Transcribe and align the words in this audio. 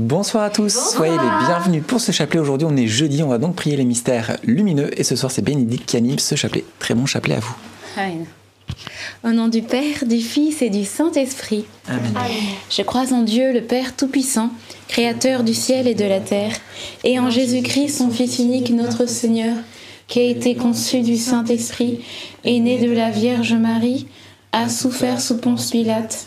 Bonsoir 0.00 0.44
à 0.44 0.48
tous, 0.48 0.94
soyez 0.94 1.12
les 1.12 1.46
bienvenus 1.46 1.82
pour 1.86 2.00
ce 2.00 2.10
chapelet. 2.10 2.40
Aujourd'hui, 2.40 2.66
on 2.66 2.74
est 2.74 2.86
jeudi, 2.86 3.22
on 3.22 3.28
va 3.28 3.36
donc 3.36 3.54
prier 3.54 3.76
les 3.76 3.84
mystères 3.84 4.38
lumineux. 4.44 4.88
Et 4.98 5.04
ce 5.04 5.14
soir, 5.14 5.30
c'est 5.30 5.42
Bénédicte 5.42 5.84
qui 5.84 5.98
anime 5.98 6.18
ce 6.18 6.36
chapelet. 6.36 6.64
Très 6.78 6.94
bon 6.94 7.04
chapelet 7.04 7.34
à 7.34 7.40
vous. 7.40 7.54
Amen. 7.98 8.24
Au 9.22 9.28
nom 9.28 9.48
du 9.48 9.60
Père, 9.60 10.06
du 10.06 10.20
Fils 10.20 10.62
et 10.62 10.70
du 10.70 10.86
Saint-Esprit. 10.86 11.66
Amen. 11.86 12.14
Je 12.70 12.80
crois 12.80 13.12
en 13.12 13.20
Dieu, 13.20 13.52
le 13.52 13.60
Père 13.60 13.94
Tout-Puissant, 13.94 14.48
Créateur 14.88 15.44
du 15.44 15.52
ciel 15.52 15.86
et 15.86 15.94
de 15.94 16.06
la 16.06 16.20
terre, 16.20 16.56
et 17.04 17.20
en 17.20 17.28
Jésus-Christ, 17.28 17.98
son 17.98 18.08
Fils 18.08 18.38
unique, 18.38 18.70
notre 18.70 19.04
Seigneur, 19.04 19.54
qui 20.08 20.20
a 20.20 20.24
été 20.24 20.54
conçu 20.54 21.02
du 21.02 21.18
Saint-Esprit, 21.18 22.00
est 22.44 22.58
né 22.58 22.78
de 22.78 22.90
la 22.90 23.10
Vierge 23.10 23.52
Marie, 23.52 24.06
a 24.52 24.70
souffert 24.70 25.20
sous 25.20 25.36
Ponce 25.36 25.70
Pilate, 25.70 26.26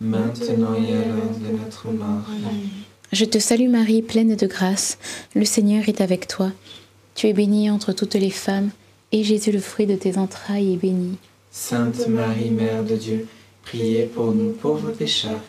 maintenant 0.00 0.74
et 0.74 0.92
à 0.92 1.04
l'heure 1.06 1.34
de 1.40 1.56
notre 1.56 1.88
mort. 1.88 2.24
Amen. 2.28 2.68
Je 3.12 3.24
te 3.24 3.38
salue 3.38 3.68
Marie, 3.70 4.02
pleine 4.02 4.36
de 4.36 4.46
grâce, 4.46 4.98
le 5.34 5.44
Seigneur 5.44 5.88
est 5.88 6.00
avec 6.00 6.26
toi. 6.26 6.50
Tu 7.14 7.26
es 7.26 7.32
bénie 7.32 7.70
entre 7.70 7.92
toutes 7.92 8.14
les 8.14 8.30
femmes, 8.30 8.70
et 9.12 9.24
Jésus, 9.24 9.50
le 9.50 9.60
fruit 9.60 9.86
de 9.86 9.96
tes 9.96 10.18
entrailles, 10.18 10.74
est 10.74 10.76
béni. 10.76 11.16
Sainte 11.50 12.06
Marie, 12.08 12.50
Mère 12.50 12.84
de 12.84 12.96
Dieu, 12.96 13.26
priez 13.62 14.04
pour 14.04 14.32
nous 14.32 14.50
pauvres 14.50 14.90
pécheurs, 14.90 15.40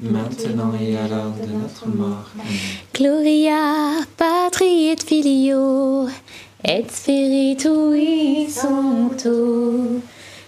maintenant 0.00 0.72
et 0.78 0.96
à 0.96 1.08
l'heure 1.08 1.32
de 1.32 1.52
notre 1.52 1.88
mort. 1.88 2.30
Amen. 2.34 2.46
Gloria 2.94 4.04
patri 4.16 4.88
et 4.88 4.96
filio 5.04 6.08
et 6.64 6.84
spiritui 6.90 8.50
sancto 8.50 10.00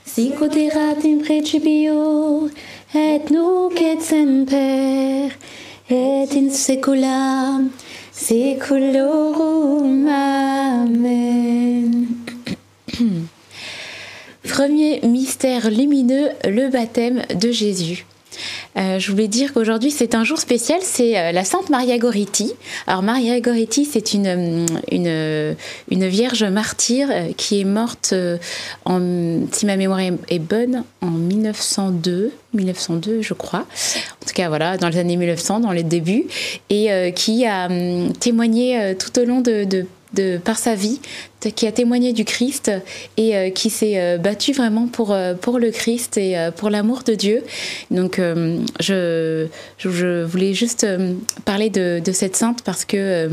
sic 0.05 0.41
ut 0.41 0.57
erat 0.57 1.05
in 1.05 1.21
principio 1.23 2.51
et 2.95 3.21
nunc 3.31 3.81
et 3.81 4.01
semper 4.01 5.29
et 5.91 6.27
in 6.37 6.51
saecula 6.51 7.61
saeculorum 8.13 10.09
amen 10.09 12.07
Premier 14.43 15.01
mystère 15.03 15.71
lumineux, 15.71 16.29
le 16.45 16.69
baptême 16.69 17.23
de 17.35 17.51
Jésus. 17.51 18.05
Euh, 18.77 18.99
je 18.99 19.11
voulais 19.11 19.29
dire 19.29 19.53
qu'aujourd'hui 19.53 19.91
c'est 19.91 20.15
un 20.15 20.23
jour 20.23 20.39
spécial, 20.39 20.79
c'est 20.83 21.19
euh, 21.19 21.33
la 21.33 21.45
Sainte 21.45 21.71
Maria 21.71 21.99
Goretti. 21.99 22.53
Alors 22.87 23.03
Maria 23.03 23.41
Goretti, 23.41 23.85
c'est 23.85 24.15
une, 24.15 24.67
euh, 24.93 25.55
une, 25.91 26.07
vierge 26.07 26.45
martyre 26.45 27.09
qui 27.37 27.61
est 27.61 27.65
morte, 27.65 28.15
si 28.15 29.67
ma 29.67 29.77
mémoire 29.77 30.01
est, 30.01 30.39
bonne, 30.39 30.85
en 31.03 31.11
1902, 31.11 32.33
1902 32.55 33.23
je 33.23 33.35
crois. 33.35 33.61
En 34.23 34.27
tout 34.27 34.35
cas 34.35 34.49
voilà, 34.49 34.77
dans 34.77 34.89
les 34.89 34.99
années 34.99 35.17
1900, 35.17 35.61
dans 35.61 35.73
les 35.73 35.83
débuts, 35.83 36.27
et 36.69 37.13
qui 37.15 37.47
a 37.47 37.67
hum, 37.67 38.13
témoigné 38.13 38.95
tout 38.99 39.19
au 39.19 39.25
long 39.25 39.41
de 39.41 39.87
de, 40.15 40.39
par 40.39 40.59
sa 40.59 40.75
vie, 40.75 41.01
qui 41.49 41.67
a 41.67 41.73
témoigné 41.73 42.13
du 42.13 42.25
Christ 42.25 42.71
et 43.17 43.35
euh, 43.35 43.51
qui 43.51 43.71
s'est 43.71 43.99
euh, 43.99 44.19
battu 44.19 44.53
vraiment 44.53 44.87
pour, 44.87 45.13
euh, 45.13 45.35
pour 45.35 45.59
le 45.59 45.71
Christ 45.71 46.19
et 46.19 46.37
pour 46.57 46.69
l'amour 46.69 47.03
de 47.03 47.15
Dieu. 47.15 47.43
Donc 47.91 48.21
je, 48.81 49.47
je, 49.79 50.25
voulais 50.25 50.53
juste 50.53 50.87
parler 51.45 51.71
de, 51.71 52.01
de, 52.05 52.13
cette 52.13 52.37
sainte 52.37 52.63
parce 52.63 52.85
que 52.85 53.31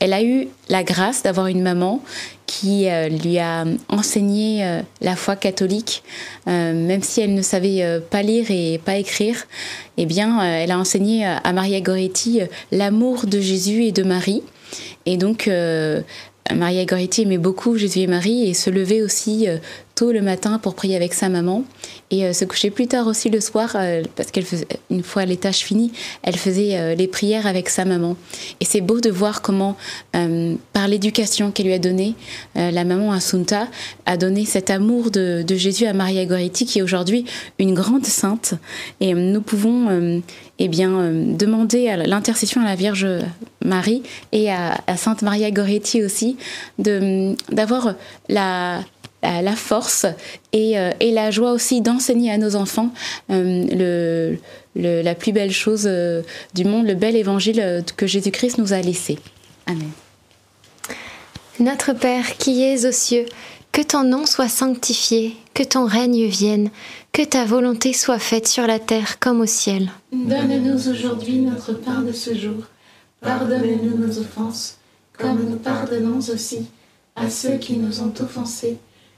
elle 0.00 0.12
a 0.12 0.22
eu 0.22 0.48
la 0.68 0.82
grâce 0.82 1.22
d'avoir 1.22 1.46
une 1.46 1.62
maman 1.62 2.02
qui 2.46 2.86
lui 3.22 3.38
a 3.38 3.64
enseigné 3.88 4.80
la 5.00 5.16
foi 5.16 5.36
catholique, 5.36 6.02
même 6.46 7.02
si 7.02 7.20
elle 7.20 7.34
ne 7.34 7.42
savait 7.42 8.00
pas 8.10 8.22
lire 8.22 8.46
et 8.50 8.80
pas 8.82 8.96
écrire. 8.96 9.44
Eh 9.96 10.06
bien, 10.06 10.42
elle 10.42 10.70
a 10.70 10.78
enseigné 10.78 11.26
à 11.26 11.52
Maria 11.52 11.80
Goretti 11.80 12.40
l'amour 12.72 13.26
de 13.26 13.40
Jésus 13.40 13.84
et 13.84 13.92
de 13.92 14.02
Marie. 14.02 14.42
Et 15.06 15.16
donc, 15.16 15.48
euh, 15.48 16.02
Maria 16.54 16.84
Goretti 16.84 17.22
aimait 17.22 17.38
beaucoup 17.38 17.76
Jésus 17.76 18.00
et 18.00 18.06
Marie 18.06 18.48
et 18.48 18.54
se 18.54 18.70
levait 18.70 19.02
aussi 19.02 19.48
euh, 19.48 19.58
tôt 19.94 20.12
le 20.12 20.22
matin 20.22 20.58
pour 20.58 20.74
prier 20.74 20.96
avec 20.96 21.14
sa 21.14 21.28
maman 21.28 21.64
et 22.10 22.24
euh, 22.24 22.32
se 22.32 22.44
coucher 22.44 22.70
plus 22.70 22.86
tard 22.86 23.06
aussi 23.06 23.30
le 23.30 23.40
soir 23.40 23.72
euh, 23.74 24.02
parce 24.16 24.30
qu'elle 24.30 24.44
une 24.90 25.02
fois 25.02 25.24
les 25.24 25.36
tâches 25.36 25.60
finies, 25.60 25.92
elle 26.22 26.36
faisait 26.36 26.78
euh, 26.78 26.94
les 26.94 27.06
prières 27.06 27.46
avec 27.46 27.68
sa 27.68 27.84
maman. 27.84 28.16
Et 28.60 28.64
c'est 28.64 28.80
beau 28.80 29.00
de 29.00 29.10
voir 29.10 29.42
comment 29.42 29.76
par 30.72 30.88
l'éducation 30.88 31.50
qu'elle 31.50 31.66
lui 31.66 31.72
a 31.72 31.78
donnée, 31.78 32.14
la 32.54 32.84
maman 32.84 33.12
Assunta 33.12 33.68
a 34.06 34.16
donné 34.16 34.44
cet 34.44 34.70
amour 34.70 35.10
de, 35.10 35.44
Jésus 35.48 35.86
à 35.86 35.92
Maria 35.92 36.26
Goretti 36.26 36.66
qui 36.66 36.80
est 36.80 36.82
aujourd'hui 36.82 37.24
une 37.58 37.74
grande 37.74 38.04
sainte 38.04 38.54
et 39.00 39.14
nous 39.14 39.40
pouvons 39.40 40.20
eh 40.58 40.68
bien 40.68 41.10
demander 41.12 41.88
à 41.88 41.96
l'intercession 41.96 42.60
à 42.62 42.64
la 42.64 42.74
Vierge 42.74 43.06
Marie 43.64 44.02
et 44.32 44.50
à, 44.50 44.80
Sainte 44.96 45.22
Maria 45.22 45.50
Goretti 45.50 46.02
aussi 46.02 46.36
d'avoir 46.78 47.94
la 48.28 48.80
la 49.22 49.56
force 49.56 50.06
et, 50.52 50.78
euh, 50.78 50.90
et, 51.00 51.10
la 51.10 51.30
joie 51.30 51.52
aussi 51.52 51.80
d'enseigner 51.80 52.30
à 52.30 52.38
nos 52.38 52.54
enfants 52.56 52.90
euh, 53.30 53.66
le, 53.70 54.38
le, 54.80 55.02
la 55.02 55.14
plus 55.14 55.32
belle 55.32 55.50
chose 55.50 55.86
euh, 55.86 56.22
du 56.54 56.64
monde, 56.64 56.86
le 56.86 56.94
bel 56.94 57.16
évangile 57.16 57.84
que 57.96 58.06
Jésus-Christ 58.06 58.58
nous 58.58 58.72
a 58.72 58.80
laissé. 58.80 59.18
Amen. 59.66 59.90
Notre 61.60 61.92
Père 61.92 62.36
qui 62.36 62.62
es 62.62 62.86
aux 62.86 62.92
cieux, 62.92 63.26
que 63.72 63.82
ton 63.82 64.04
nom 64.04 64.24
soit 64.26 64.48
sanctifié, 64.48 65.36
que 65.54 65.64
ton 65.64 65.86
règne 65.86 66.26
vienne, 66.26 66.70
que 67.12 67.22
ta 67.22 67.44
volonté 67.44 67.92
soit 67.92 68.20
faite 68.20 68.46
sur 68.46 68.66
la 68.66 68.78
terre 68.78 69.18
comme 69.18 69.40
au 69.40 69.46
ciel. 69.46 69.90
Donne-nous 70.12 70.88
aujourd'hui 70.88 71.38
notre 71.38 71.72
pain 71.72 72.02
de 72.02 72.12
ce 72.12 72.36
jour. 72.36 72.62
Pardonne-nous 73.20 73.98
nos 73.98 74.18
offenses, 74.20 74.78
comme 75.12 75.50
nous 75.50 75.56
pardonnons 75.56 76.18
aussi 76.18 76.66
à 77.16 77.28
ceux 77.28 77.56
qui 77.56 77.76
nous 77.76 78.00
ont 78.00 78.14
offensés 78.20 78.78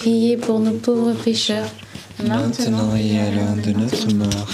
priez 0.00 0.38
pour 0.38 0.60
nous 0.60 0.78
pauvres 0.78 1.12
pécheurs, 1.12 1.68
Maintenant 2.26 2.96
et 2.96 3.18
à 3.18 3.30
l'heure 3.30 3.56
de 3.56 3.72
notre 3.72 4.14
mort. 4.14 4.48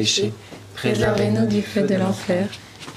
Péchés, 0.00 0.32
Préservez-nous 0.74 1.46
du 1.46 1.60
feu 1.60 1.82
de 1.82 1.94
l'enfer. 1.94 2.48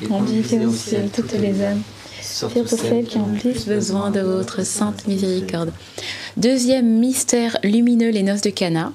Conduisez 0.07 0.65
au 0.65 0.71
ciel 0.71 1.09
toutes 1.13 1.33
les 1.33 1.61
âmes, 1.61 1.81
surtout 2.21 2.65
celles 2.65 3.05
qui 3.05 3.17
ont 3.17 3.33
plus 3.39 3.65
besoin 3.65 4.09
de 4.09 4.21
votre 4.21 4.65
sainte 4.65 5.05
miséricorde. 5.05 5.73
Deuxième 6.37 6.87
mystère 6.99 7.57
lumineux, 7.61 8.09
les 8.09 8.23
noces 8.23 8.41
de 8.41 8.51
Cana. 8.51 8.93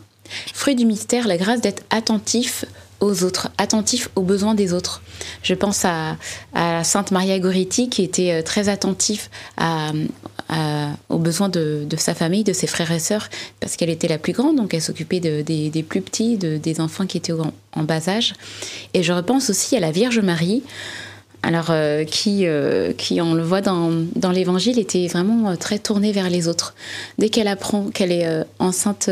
Fruit 0.55 0.75
du 0.75 0.87
mystère, 0.87 1.29
la 1.29 1.37
grâce 1.37 1.61
d'être 1.61 1.83
attentif 1.91 2.65
aux 3.01 3.25
autres, 3.25 3.51
attentif 3.59 4.09
aux 4.17 4.23
besoins 4.23 4.55
des 4.55 4.73
autres. 4.73 5.03
Je 5.43 5.55
pense 5.55 5.85
à, 5.85 6.17
à 6.55 6.85
Sainte 6.85 7.11
Maria 7.11 7.39
Goretti 7.39 7.91
qui 7.91 8.03
était 8.03 8.33
euh, 8.33 8.43
très 8.43 8.69
attentif 8.71 9.31
à, 9.59 9.93
à- 10.49 10.91
aux 11.09 11.19
besoins 11.19 11.49
de, 11.49 11.87
sa 11.97 12.15
famille, 12.15 12.45
de 12.45 12.53
ses 12.53 12.67
frères 12.67 12.91
et 12.93 12.99
sœurs, 12.99 13.29
parce 13.61 13.77
qu'elle 13.77 13.91
était 13.91 14.09
la 14.09 14.19
plus 14.19 14.33
grande, 14.33 14.57
donc 14.57 14.75
elle 14.75 14.83
s'occupait 14.83 15.21
de- 15.21 15.43
des, 15.43 15.83
plus 15.83 16.01
petits, 16.01 16.37
de- 16.37 16.57
des 16.57 16.81
enfants 16.81 17.07
qui 17.07 17.19
étaient 17.19 17.33
en, 17.33 17.53
en 17.73 17.83
bas 17.83 18.09
âge. 18.09 18.35
Et 18.95 19.03
je 19.03 19.13
repense 19.13 19.51
aussi 19.51 19.77
à 19.77 19.81
la 19.81 19.91
Vierge 19.91 20.21
Marie, 20.21 20.63
alors 21.43 21.69
euh, 21.71 22.05
qui, 22.05 22.47
euh, 22.47 22.93
qui, 22.93 23.21
on 23.21 23.35
le 23.35 23.43
voit 23.43 23.61
dans, 23.61 23.91
dans 24.17 24.33
l'Évangile, 24.33 24.79
était 24.79 25.07
vraiment 25.07 25.51
euh, 25.51 25.57
très 25.57 25.79
tournée 25.79 26.13
vers 26.13 26.31
les 26.31 26.49
autres. 26.49 26.75
Dès 27.19 27.29
qu'elle 27.29 27.49
apprend 27.49 27.91
qu'elle 27.91 28.13
est 28.13 28.27
enceinte 28.59 29.09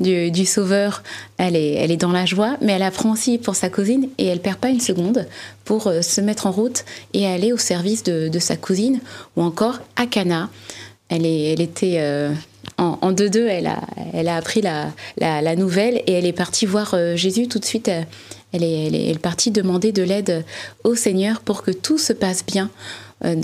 du, 0.00 0.46
Sauveur, 0.46 1.02
elle 1.36 1.56
est, 1.56 1.74
elle 1.74 1.90
est 1.90 1.96
dans 1.96 2.12
la 2.12 2.24
joie, 2.24 2.56
mais 2.62 2.72
elle 2.72 2.82
apprend 2.82 3.12
aussi 3.12 3.38
pour 3.38 3.54
sa 3.54 3.68
cousine 3.68 4.08
et 4.18 4.26
elle 4.26 4.40
perd 4.40 4.58
pas 4.58 4.68
une 4.68 4.80
seconde 4.80 5.26
pour 5.64 5.92
se 6.00 6.20
mettre 6.20 6.46
en 6.46 6.50
route 6.50 6.84
et 7.12 7.26
aller 7.26 7.52
au 7.52 7.58
service 7.58 8.02
de, 8.02 8.28
de 8.28 8.38
sa 8.38 8.56
cousine, 8.56 9.00
ou 9.36 9.42
encore 9.42 9.78
à 9.96 10.06
Cana. 10.06 10.48
Elle, 11.08 11.26
est, 11.26 11.52
elle 11.52 11.60
était 11.60 12.02
en, 12.78 12.98
en 13.00 13.12
deux-deux, 13.12 13.46
elle 13.46 13.66
a, 13.66 13.80
elle 14.12 14.28
a 14.28 14.36
appris 14.36 14.62
la, 14.62 14.92
la, 15.18 15.56
nouvelle 15.56 16.02
et 16.06 16.12
elle 16.12 16.26
est 16.26 16.32
partie 16.32 16.66
voir 16.66 16.94
Jésus 17.14 17.48
tout 17.48 17.58
de 17.58 17.64
suite. 17.64 17.90
Elle 18.52 18.64
est, 18.64 19.10
elle 19.10 19.18
partie 19.18 19.50
demander 19.50 19.92
de 19.92 20.02
l'aide 20.02 20.44
au 20.84 20.94
Seigneur 20.94 21.40
pour 21.40 21.62
que 21.62 21.70
tout 21.70 21.98
se 21.98 22.12
passe 22.12 22.44
bien 22.44 22.70
euh, 23.24 23.36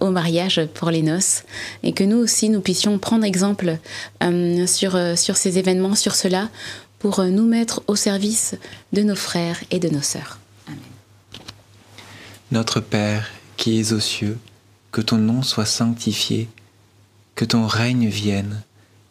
au 0.00 0.10
mariage 0.10 0.62
pour 0.74 0.90
les 0.90 1.02
noces 1.02 1.44
et 1.82 1.92
que 1.92 2.04
nous 2.04 2.16
aussi 2.16 2.48
nous 2.48 2.60
puissions 2.60 2.98
prendre 2.98 3.24
exemple 3.24 3.78
euh, 4.22 4.66
sur, 4.66 4.96
euh, 4.96 5.14
sur 5.14 5.36
ces 5.36 5.58
événements, 5.58 5.94
sur 5.94 6.14
cela, 6.14 6.48
pour 6.98 7.22
nous 7.22 7.44
mettre 7.44 7.82
au 7.86 7.96
service 7.96 8.56
de 8.92 9.02
nos 9.02 9.14
frères 9.14 9.62
et 9.70 9.78
de 9.78 9.88
nos 9.88 10.00
sœurs. 10.00 10.38
Notre 12.50 12.80
Père 12.80 13.30
qui 13.56 13.78
es 13.78 13.92
aux 13.92 14.00
cieux, 14.00 14.38
que 14.92 15.00
ton 15.00 15.18
nom 15.18 15.42
soit 15.42 15.66
sanctifié, 15.66 16.48
que 17.34 17.44
ton 17.44 17.66
règne 17.66 18.08
vienne, 18.08 18.62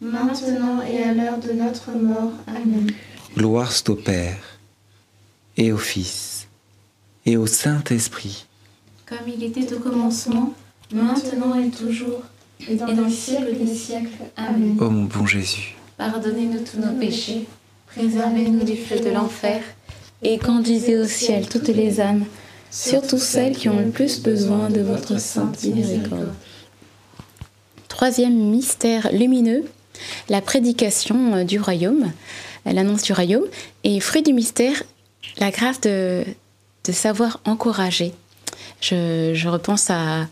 maintenant 0.00 0.82
et 0.82 1.02
à 1.02 1.14
l'heure 1.14 1.38
de 1.38 1.52
notre 1.52 1.90
mort. 1.92 2.32
Amen. 2.46 2.90
Gloire 3.36 3.72
soit 3.72 3.90
au 3.90 3.96
Père, 3.96 4.38
et 5.56 5.72
au 5.72 5.78
Fils, 5.78 6.48
et 7.24 7.36
au 7.36 7.46
Saint-Esprit, 7.46 8.46
Comme 9.06 9.28
il 9.28 9.42
était 9.44 9.72
au 9.74 9.78
commencement, 9.80 10.54
maintenant 10.92 11.54
et 11.54 11.70
toujours, 11.70 12.22
et 12.68 12.76
dans 12.76 12.86
les 12.86 13.10
siècles 13.10 13.56
des 13.58 13.74
siècles. 13.74 14.08
Amen. 14.36 14.76
ô 14.80 14.90
mon 14.90 15.04
bon 15.04 15.26
Jésus. 15.26 15.76
Pardonnez-nous 15.98 16.60
tous 16.60 16.78
nos 16.78 16.98
péchés, 16.98 17.46
préservez-nous 17.86 18.64
du 18.64 18.76
feu 18.76 18.98
de 19.00 19.10
l'enfer, 19.10 19.62
Et 20.22 20.38
conduisez 20.38 20.98
au 20.98 21.04
ciel 21.04 21.48
toutes 21.48 21.68
les 21.68 22.00
âmes, 22.00 22.24
surtout 22.70 23.18
celles 23.18 23.56
qui 23.56 23.68
ont 23.68 23.78
le 23.78 23.90
plus 23.90 24.22
besoin 24.22 24.70
de 24.70 24.80
votre 24.80 25.20
sainte 25.20 25.62
miséricorde. 25.62 26.32
Troisième 27.88 28.34
mystère 28.34 29.10
lumineux, 29.12 29.64
la 30.28 30.40
prédication 30.40 31.34
euh, 31.34 31.44
du 31.44 31.60
royaume, 31.60 32.12
euh, 32.66 32.72
l'annonce 32.72 33.02
du 33.02 33.12
royaume. 33.12 33.44
Et 33.84 34.00
fruit 34.00 34.22
du 34.22 34.32
mystère, 34.32 34.82
la 35.38 35.50
grâce 35.50 35.80
de, 35.80 36.24
savoir 36.90 37.40
encourager. 37.44 38.12
Je, 38.80 39.48
repense 39.48 39.90
à, 39.90 40.28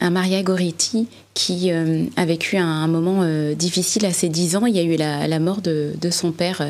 Maria 0.00 0.42
Goretti 0.42 1.08
qui 1.34 1.72
euh, 1.72 2.04
a 2.16 2.24
vécu 2.26 2.56
un, 2.58 2.66
un 2.66 2.86
moment 2.86 3.24
difficile 3.54 4.06
à 4.06 4.12
ses 4.12 4.28
10 4.28 4.56
ans. 4.56 4.66
Il 4.66 4.76
y 4.76 4.78
a 4.78 4.82
eu 4.82 4.96
la, 4.96 5.38
mort 5.40 5.60
de, 5.60 5.94
son 6.10 6.30
père 6.30 6.62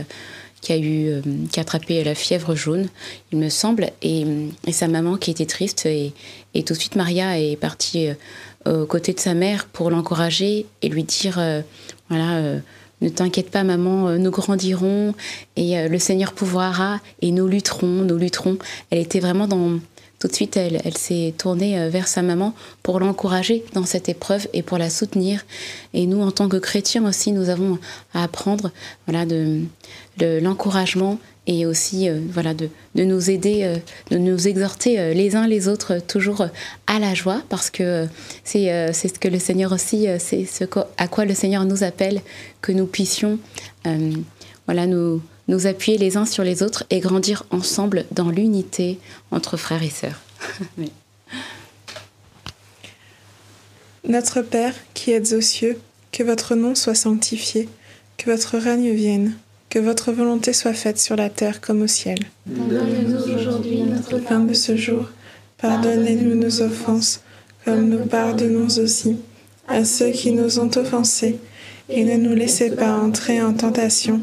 qui 0.62 0.72
a, 0.72 0.78
eu, 0.78 1.20
attrapé 1.56 2.02
la 2.02 2.14
fièvre 2.14 2.54
jaune, 2.54 2.88
il 3.32 3.38
me 3.38 3.50
semble, 3.50 3.90
et, 4.02 4.24
sa 4.72 4.88
maman 4.88 5.16
qui 5.16 5.30
était 5.30 5.46
triste. 5.46 5.84
Et, 5.84 6.12
et 6.54 6.62
tout 6.62 6.72
de 6.72 6.78
suite, 6.78 6.96
Maria 6.96 7.38
est 7.38 7.56
partie 7.56 8.08
aux 8.64 8.86
côtés 8.86 9.12
de 9.12 9.20
sa 9.20 9.34
mère 9.34 9.66
pour 9.66 9.90
l'encourager 9.90 10.66
et 10.82 10.88
lui 10.88 11.04
dire 11.04 11.38
voilà, 12.08 12.36
euh, 12.36 12.58
ne 13.00 13.08
t'inquiète 13.08 13.50
pas, 13.50 13.64
maman, 13.64 14.08
euh, 14.08 14.18
nous 14.18 14.30
grandirons 14.30 15.14
et 15.56 15.78
euh, 15.78 15.88
le 15.88 15.98
Seigneur 15.98 16.32
pouvoira 16.32 17.00
et 17.22 17.30
nous 17.30 17.46
lutterons, 17.46 17.86
nous 17.86 18.16
lutterons. 18.16 18.58
Elle 18.90 18.98
était 18.98 19.20
vraiment 19.20 19.46
dans. 19.46 19.78
Tout 20.18 20.26
de 20.26 20.34
suite, 20.34 20.56
elle, 20.56 20.80
elle 20.84 20.96
s'est 20.96 21.32
tournée 21.38 21.78
euh, 21.78 21.88
vers 21.88 22.08
sa 22.08 22.22
maman 22.22 22.52
pour 22.82 22.98
l'encourager 22.98 23.64
dans 23.72 23.84
cette 23.84 24.08
épreuve 24.08 24.48
et 24.52 24.62
pour 24.62 24.76
la 24.76 24.90
soutenir. 24.90 25.44
Et 25.94 26.06
nous, 26.06 26.20
en 26.22 26.32
tant 26.32 26.48
que 26.48 26.56
chrétiens 26.56 27.06
aussi, 27.06 27.30
nous 27.30 27.50
avons 27.50 27.78
à 28.14 28.24
apprendre 28.24 28.72
voilà, 29.06 29.26
de, 29.26 29.62
l'encouragement 30.18 31.18
et 31.46 31.66
aussi 31.66 32.08
euh, 32.08 32.18
voilà, 32.30 32.52
de, 32.52 32.68
de 32.96 33.04
nous 33.04 33.30
aider, 33.30 33.60
euh, 33.62 33.76
de 34.10 34.18
nous 34.18 34.48
exhorter 34.48 35.14
les 35.14 35.36
uns 35.36 35.46
les 35.46 35.68
autres 35.68 35.98
toujours 36.04 36.46
à 36.88 36.98
la 36.98 37.14
joie 37.14 37.42
parce 37.48 37.70
que 37.70 38.06
c'est 38.42 38.92
c'est 38.92 39.08
ce 39.08 39.18
que 39.18 39.28
le 39.28 39.38
Seigneur 39.38 39.72
aussi, 39.72 40.08
c'est 40.18 40.44
ce 40.44 40.64
à 40.96 41.08
quoi 41.08 41.24
le 41.24 41.34
Seigneur 41.34 41.64
nous 41.64 41.84
appelle, 41.84 42.20
que 42.60 42.72
nous 42.72 42.86
puissions 42.86 43.38
voilà, 44.66 44.86
nous, 44.86 45.22
nous 45.48 45.66
appuyer 45.66 45.98
les 45.98 46.16
uns 46.16 46.26
sur 46.26 46.44
les 46.44 46.62
autres 46.62 46.84
et 46.90 47.00
grandir 47.00 47.44
ensemble 47.50 48.04
dans 48.12 48.30
l'unité 48.30 48.98
entre 49.30 49.56
frères 49.56 49.82
et 49.82 49.90
sœurs. 49.90 50.20
Oui. 50.78 50.92
Notre 54.06 54.40
Père, 54.40 54.74
qui 54.94 55.10
êtes 55.10 55.32
aux 55.32 55.40
cieux, 55.40 55.78
que 56.12 56.22
votre 56.22 56.54
nom 56.54 56.74
soit 56.74 56.94
sanctifié, 56.94 57.68
que 58.16 58.30
votre 58.30 58.56
règne 58.56 58.92
vienne, 58.92 59.34
que 59.68 59.78
votre 59.78 60.12
volonté 60.12 60.52
soit 60.52 60.72
faite 60.72 60.98
sur 60.98 61.16
la 61.16 61.28
terre 61.28 61.60
comme 61.60 61.82
au 61.82 61.86
ciel. 61.86 62.18
Donne-nous 62.46 63.34
aujourd'hui 63.34 63.82
notre 63.82 64.18
Pain 64.18 64.40
de 64.40 64.54
ce 64.54 64.76
jour, 64.76 65.08
Pardonnez-nous 65.58 66.36
nos 66.36 66.62
offenses, 66.62 67.20
comme 67.64 67.88
nous 67.88 68.06
pardonnons 68.06 68.68
aussi 68.78 69.16
à 69.66 69.84
ceux 69.84 70.10
qui 70.10 70.30
nous 70.30 70.60
ont 70.60 70.70
offensés. 70.76 71.38
Et 71.88 72.04
ne 72.04 72.16
nous 72.16 72.34
laissez 72.34 72.70
pas 72.70 72.92
entrer 72.92 73.42
en 73.42 73.52
tentation, 73.54 74.22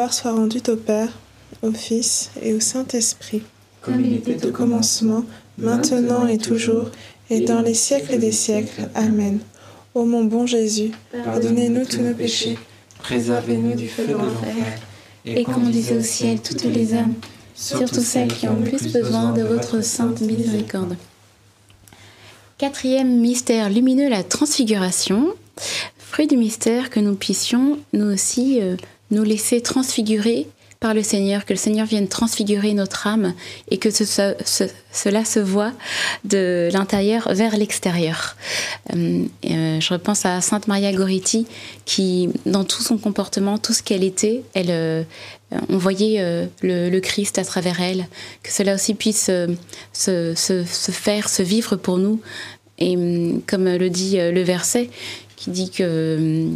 Gloire 0.00 0.14
soit 0.14 0.32
rendue 0.32 0.62
au 0.68 0.76
Père, 0.76 1.10
au 1.60 1.72
Fils 1.72 2.30
et 2.40 2.54
au 2.54 2.60
Saint-Esprit, 2.60 3.42
comme 3.82 4.02
il 4.02 4.14
était 4.14 4.46
au 4.46 4.50
commencement, 4.50 5.26
maintenant 5.58 6.26
et 6.26 6.38
toujours, 6.38 6.86
et 7.28 7.40
dans 7.40 7.60
les 7.60 7.74
siècles 7.74 8.18
des 8.18 8.32
siècles. 8.32 8.88
Amen. 8.94 9.40
Ô 9.94 10.06
mon 10.06 10.24
bon 10.24 10.46
Jésus, 10.46 10.92
pardonnez-nous 11.12 11.84
tous 11.84 12.00
nos 12.00 12.14
péchés, 12.14 12.56
préservez-nous 13.00 13.74
du 13.74 13.88
feu 13.88 14.06
de 14.06 14.12
l'enfer, 14.14 14.54
et 15.26 15.44
conduisez 15.44 15.98
au 15.98 16.02
ciel 16.02 16.40
toutes 16.40 16.64
les 16.64 16.94
âmes, 16.94 17.12
surtout 17.54 18.00
celles 18.00 18.32
qui 18.32 18.48
ont 18.48 18.56
le 18.58 18.70
plus 18.70 18.90
besoin 18.90 19.34
de 19.34 19.42
votre 19.42 19.84
sainte 19.84 20.22
miséricorde. 20.22 20.96
Quatrième 22.56 23.20
mystère 23.20 23.68
lumineux, 23.68 24.08
la 24.08 24.22
transfiguration. 24.22 25.26
Fruit 25.98 26.26
du 26.26 26.38
mystère 26.38 26.88
que 26.88 27.00
nous 27.00 27.16
puissions, 27.16 27.78
nous 27.92 28.06
aussi, 28.06 28.62
euh, 28.62 28.76
nous 29.10 29.24
laisser 29.24 29.60
transfigurer 29.60 30.46
par 30.80 30.94
le 30.94 31.02
Seigneur, 31.02 31.44
que 31.44 31.52
le 31.52 31.58
Seigneur 31.58 31.86
vienne 31.86 32.08
transfigurer 32.08 32.72
notre 32.72 33.06
âme 33.06 33.34
et 33.70 33.76
que 33.76 33.90
ce- 33.90 34.06
ce- 34.06 34.34
ce- 34.46 34.64
cela 34.92 35.26
se 35.26 35.38
voit 35.38 35.72
de 36.24 36.70
l'intérieur 36.72 37.28
vers 37.34 37.54
l'extérieur. 37.58 38.34
Euh, 38.96 39.24
euh, 39.50 39.78
je 39.78 39.92
repense 39.92 40.24
à 40.24 40.40
Sainte 40.40 40.68
Maria 40.68 40.90
Goretti 40.94 41.46
qui, 41.84 42.30
dans 42.46 42.64
tout 42.64 42.82
son 42.82 42.96
comportement, 42.96 43.58
tout 43.58 43.74
ce 43.74 43.82
qu'elle 43.82 44.02
était, 44.02 44.42
elle, 44.54 44.70
euh, 44.70 45.02
on 45.68 45.76
voyait 45.76 46.16
euh, 46.20 46.46
le, 46.62 46.98
Christ 47.00 47.36
à 47.36 47.44
travers 47.44 47.82
elle, 47.82 48.06
que 48.42 48.50
cela 48.50 48.74
aussi 48.74 48.94
puisse 48.94 49.26
se, 49.92 50.32
se- 50.34 50.64
faire, 50.64 51.28
se 51.28 51.42
vivre 51.42 51.76
pour 51.76 51.98
nous. 51.98 52.22
Et 52.78 52.94
comme 53.46 53.66
le 53.68 53.90
dit 53.90 54.16
le 54.16 54.42
verset, 54.42 54.88
qui 55.36 55.50
dit 55.50 55.68
que 55.70 56.46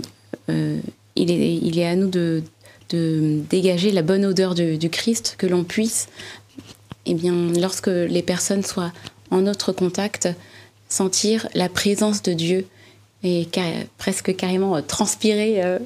il, 1.16 1.78
est, 1.78 1.86
à 1.86 1.96
nous 1.96 2.08
de, 2.08 2.42
dégager 2.90 3.90
la 3.90 4.02
bonne 4.02 4.24
odeur 4.24 4.54
du, 4.54 4.90
Christ, 4.90 5.34
que 5.38 5.46
l'on 5.46 5.64
puisse, 5.64 6.08
eh 7.06 7.14
bien, 7.14 7.52
lorsque 7.58 7.88
les 7.88 8.22
personnes 8.22 8.62
soient 8.62 8.92
en 9.30 9.42
notre 9.42 9.72
contact, 9.72 10.28
sentir 10.88 11.48
la 11.54 11.68
présence 11.68 12.22
de 12.22 12.32
Dieu 12.32 12.66
et 13.24 13.48
presque 13.96 14.36
carrément 14.36 14.76
euh, 14.76 14.82
transpirer 14.82 15.64
euh, 15.64 15.78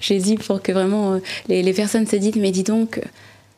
Jésus 0.00 0.36
pour 0.36 0.62
que 0.62 0.72
vraiment 0.72 1.14
euh, 1.14 1.18
les, 1.48 1.72
personnes 1.74 2.06
se 2.06 2.16
disent 2.16 2.36
mais 2.36 2.50
dis 2.50 2.62
donc 2.62 3.00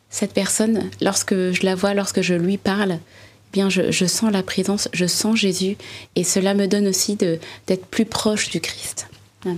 cette 0.09 0.33
personne 0.33 0.89
lorsque 0.99 1.33
je 1.33 1.65
la 1.65 1.73
vois 1.73 1.93
lorsque 1.93 2.21
je 2.21 2.33
lui 2.33 2.57
parle 2.57 2.91
eh 2.99 3.53
bien 3.53 3.69
je, 3.69 4.05
sens 4.05 4.29
la 4.29 4.43
présence 4.43 4.89
je 4.91 5.05
sens 5.05 5.37
Jésus 5.37 5.77
et 6.17 6.25
cela 6.25 6.53
me 6.53 6.67
donne 6.67 6.87
aussi 6.87 7.15
d'être 7.15 7.85
plus 7.85 8.05
proche 8.05 8.49
du 8.49 8.59
Christ. 8.59 9.07
Amen 9.45 9.57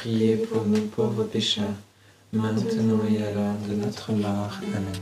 priez 0.00 0.36
pour 0.36 0.64
nous 0.64 0.80
pauvres 0.86 1.24
pécheurs, 1.24 1.76
maintenant 2.32 3.00
et 3.10 3.22
à 3.22 3.32
l'heure 3.32 3.56
de 3.68 3.74
notre 3.74 4.12
mort. 4.12 4.58
Amen. 4.74 4.94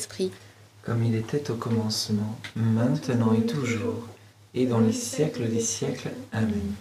Saint-Esprit. 0.00 0.30
Comme 0.82 1.04
il 1.04 1.14
était 1.14 1.50
au 1.50 1.56
commencement, 1.56 2.38
maintenant 2.56 3.34
et 3.34 3.44
toujours, 3.44 4.06
et 4.54 4.64
dans 4.64 4.80
les 4.80 4.94
siècles 4.94 5.46
des 5.48 5.60
siècles. 5.60 6.08
Amen. 6.32 6.72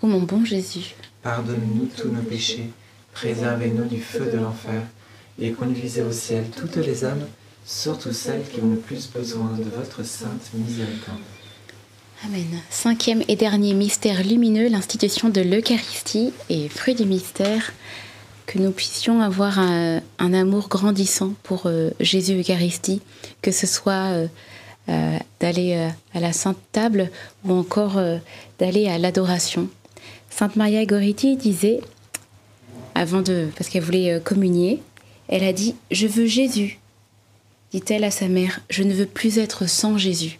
Ô 0.00 0.06
mon 0.06 0.22
bon 0.22 0.44
Jésus, 0.44 0.94
Pardonne-nous 1.22 1.88
tous 1.96 2.08
nos 2.08 2.22
péchés, 2.22 2.70
préservez-nous 3.12 3.86
du 3.86 4.00
feu 4.00 4.30
de 4.32 4.38
l'enfer, 4.38 4.82
et 5.40 5.50
conduisez 5.50 6.02
au 6.02 6.12
ciel 6.12 6.44
toutes 6.56 6.76
les 6.76 7.04
âmes, 7.04 7.26
surtout 7.64 8.12
celles 8.12 8.44
qui 8.48 8.60
ont 8.60 8.70
le 8.70 8.76
plus 8.76 9.10
besoin 9.10 9.52
de 9.58 9.64
votre 9.64 10.04
sainte 10.04 10.50
miséricorde. 10.54 11.18
Amen. 12.24 12.60
Cinquième 12.70 13.24
et 13.26 13.34
dernier 13.34 13.74
mystère 13.74 14.22
lumineux, 14.22 14.68
l'institution 14.68 15.30
de 15.30 15.40
l'Eucharistie 15.40 16.32
et 16.48 16.68
fruit 16.68 16.94
du 16.94 17.06
mystère, 17.06 17.72
que 18.48 18.58
nous 18.58 18.70
puissions 18.70 19.20
avoir 19.20 19.58
un, 19.58 20.00
amour 20.18 20.68
grandissant 20.70 21.34
pour 21.42 21.66
euh, 21.66 21.90
Jésus 22.00 22.40
Eucharistie, 22.40 23.02
que 23.42 23.50
ce 23.52 23.66
soit 23.66 23.92
euh, 23.92 24.26
euh, 24.88 25.18
d'aller 25.38 25.90
à 26.14 26.20
la 26.20 26.32
Sainte 26.32 26.56
Table 26.72 27.10
ou 27.44 27.52
encore 27.52 28.00
d'aller 28.58 28.88
à 28.88 28.96
l'adoration. 28.96 29.68
Sainte 30.30 30.56
Maria 30.56 30.86
Goretti 30.86 31.36
disait, 31.36 31.80
avant 32.94 33.20
de, 33.20 33.48
parce 33.54 33.68
qu'elle 33.68 33.82
voulait 33.82 34.18
communier, 34.24 34.80
elle 35.28 35.44
a 35.44 35.52
dit 35.52 35.74
Je 35.90 36.06
veux 36.06 36.26
Jésus, 36.26 36.78
dit-elle 37.70 38.04
à 38.04 38.10
sa 38.10 38.28
mère, 38.28 38.60
je 38.70 38.82
ne 38.82 38.94
veux 38.94 39.06
plus 39.06 39.36
être 39.36 39.68
sans 39.68 39.98
Jésus. 39.98 40.38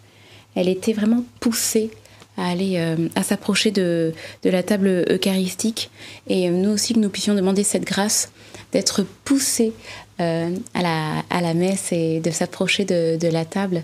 Elle 0.55 0.67
était 0.67 0.93
vraiment 0.93 1.23
poussée 1.39 1.91
à 2.39 2.47
aller 2.47 2.77
euh, 2.77 3.09
à 3.15 3.23
s'approcher 3.23 3.71
de, 3.71 4.13
de 4.43 4.49
la 4.49 4.63
table 4.63 5.05
eucharistique 5.09 5.91
et 6.27 6.47
euh, 6.47 6.51
nous 6.51 6.69
aussi 6.69 6.93
que 6.93 6.99
nous 6.99 7.09
puissions 7.09 7.35
demander 7.35 7.63
cette 7.63 7.83
grâce 7.83 8.31
d'être 8.71 9.03
poussés 9.25 9.73
euh, 10.19 10.55
à, 10.73 10.81
la, 10.81 11.23
à 11.29 11.41
la 11.41 11.53
messe 11.53 11.91
et 11.91 12.19
de 12.21 12.31
s'approcher 12.31 12.85
de, 12.85 13.17
de 13.17 13.27
la 13.27 13.45
table 13.45 13.83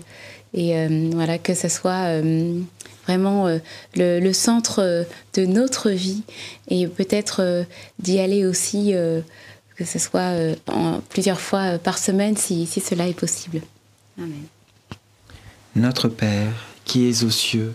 et 0.54 0.74
voilà 1.12 1.36
que 1.36 1.52
ce 1.52 1.68
soit 1.68 2.22
vraiment 3.06 3.46
le, 3.94 4.32
centre 4.32 5.04
de 5.34 5.44
notre 5.44 5.90
vie 5.90 6.22
et 6.68 6.86
peut-être 6.86 7.66
d'y 7.98 8.20
aller 8.20 8.46
aussi 8.46 8.94
que 9.74 9.84
ce 9.84 9.98
soit 9.98 10.32
plusieurs 11.10 11.40
fois 11.40 11.76
par 11.78 11.98
semaine 11.98 12.38
si, 12.38 12.64
si 12.64 12.80
cela 12.80 13.06
est 13.06 13.18
possible. 13.18 13.60
Amen. 14.16 14.44
Notre 15.74 16.08
Père, 16.08 16.54
qui 16.86 17.06
es 17.06 17.22
aux 17.22 17.30
cieux, 17.30 17.74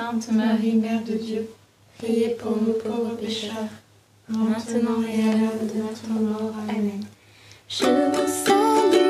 Sainte 0.00 0.32
Marie, 0.32 0.76
Mère 0.76 1.04
de 1.04 1.12
Dieu, 1.12 1.46
priez 1.98 2.30
pour 2.30 2.52
nous 2.52 2.72
pauvres 2.72 3.16
pécheurs, 3.16 3.68
maintenant 4.30 5.02
et 5.02 5.28
à 5.28 5.32
l'heure 5.36 5.60
de 5.60 5.78
notre 5.78 6.08
mort. 6.08 6.54
Amen. 6.70 7.04
Je 7.68 7.84
vous 7.84 8.26
salue, 8.26 9.09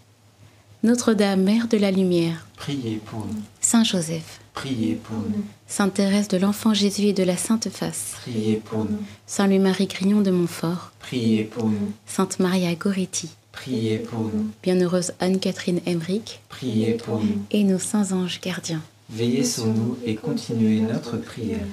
Notre-Dame, 0.83 1.43
Mère 1.43 1.67
de 1.67 1.77
la 1.77 1.91
Lumière, 1.91 2.45
Priez 2.55 2.99
pour 3.05 3.19
nous. 3.19 3.41
Saint 3.59 3.83
Joseph, 3.83 4.39
Priez 4.53 4.95
pour 4.95 5.17
nous. 5.17 5.43
Sainte 5.67 5.93
Thérèse 5.95 6.27
de 6.27 6.37
l'Enfant 6.37 6.73
Jésus 6.73 7.03
et 7.03 7.13
de 7.13 7.23
la 7.23 7.37
Sainte 7.37 7.69
Face, 7.69 8.13
Priez 8.21 8.55
pour 8.55 8.85
nous. 8.85 8.97
Saint 9.27 9.45
Louis-Marie 9.47 9.85
Grignon 9.87 10.21
de 10.21 10.31
Montfort, 10.31 10.91
Priez 10.99 11.43
pour 11.43 11.65
nous. 11.67 11.91
Sainte 12.07 12.39
Maria 12.39 12.73
Goretti, 12.73 13.29
Priez 13.51 13.99
pour 13.99 14.21
nous. 14.21 14.47
Bienheureuse 14.63 15.13
Anne-Catherine 15.19 15.81
Emmerich 15.85 16.39
Priez 16.49 16.93
pour 16.93 17.19
nous. 17.19 17.43
et 17.51 17.63
nos 17.63 17.79
saints 17.79 18.11
anges 18.11 18.41
gardiens. 18.41 18.81
Veillez 19.09 19.43
sur 19.43 19.67
nous 19.67 19.97
et 20.05 20.15
continuez 20.15 20.79
notre 20.79 21.17
prière. 21.17 21.65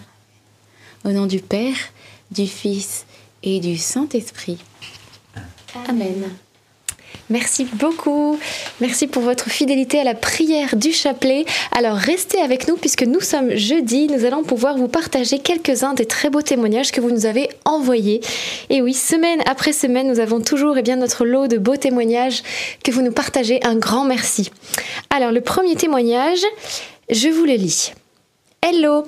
Au 1.05 1.12
nom 1.12 1.27
du 1.27 1.38
Père, 1.38 1.77
du 2.31 2.47
Fils 2.47 3.07
et 3.42 3.61
du 3.61 3.79
Saint-Esprit. 3.79 4.59
Amen. 5.88 6.29
Merci 7.31 7.67
beaucoup. 7.75 8.38
Merci 8.81 9.07
pour 9.07 9.23
votre 9.23 9.51
fidélité 9.51 10.01
à 10.01 10.05
la 10.05 10.14
prière 10.14 10.77
du 10.77 10.93
chapelet. 10.93 11.45
Alors 11.73 11.97
restez 11.97 12.41
avec 12.41 12.69
nous 12.69 12.77
puisque 12.77 13.03
nous 13.03 13.21
sommes 13.21 13.55
jeudi. 13.55 14.09
Nous 14.09 14.25
allons 14.25 14.43
pouvoir 14.43 14.79
vous 14.79 14.88
partager 14.88 15.38
quelques-uns 15.38 15.93
des 15.93 16.07
très 16.07 16.31
beaux 16.31 16.41
témoignages 16.41 16.91
que 16.91 17.03
vous 17.03 17.11
nous 17.11 17.27
avez 17.27 17.51
envoyés. 17.67 18.23
Et 18.71 18.81
oui, 18.81 18.95
semaine 18.95 19.43
après 19.47 19.75
semaine, 19.75 20.09
nous 20.09 20.21
avons 20.21 20.41
toujours 20.41 20.79
eh 20.79 20.83
bien, 20.83 20.97
notre 20.97 21.27
lot 21.27 21.49
de 21.49 21.59
beaux 21.59 21.77
témoignages 21.77 22.43
que 22.83 22.91
vous 22.91 23.03
nous 23.03 23.12
partagez. 23.12 23.61
Un 23.62 23.77
grand 23.77 24.05
merci. 24.05 24.51
Alors 25.11 25.31
le 25.31 25.43
premier 25.43 25.77
témoignage, 25.77 26.41
je 27.11 27.29
vous 27.29 27.45
le 27.45 27.55
lis. 27.55 27.93
Hello 28.61 29.07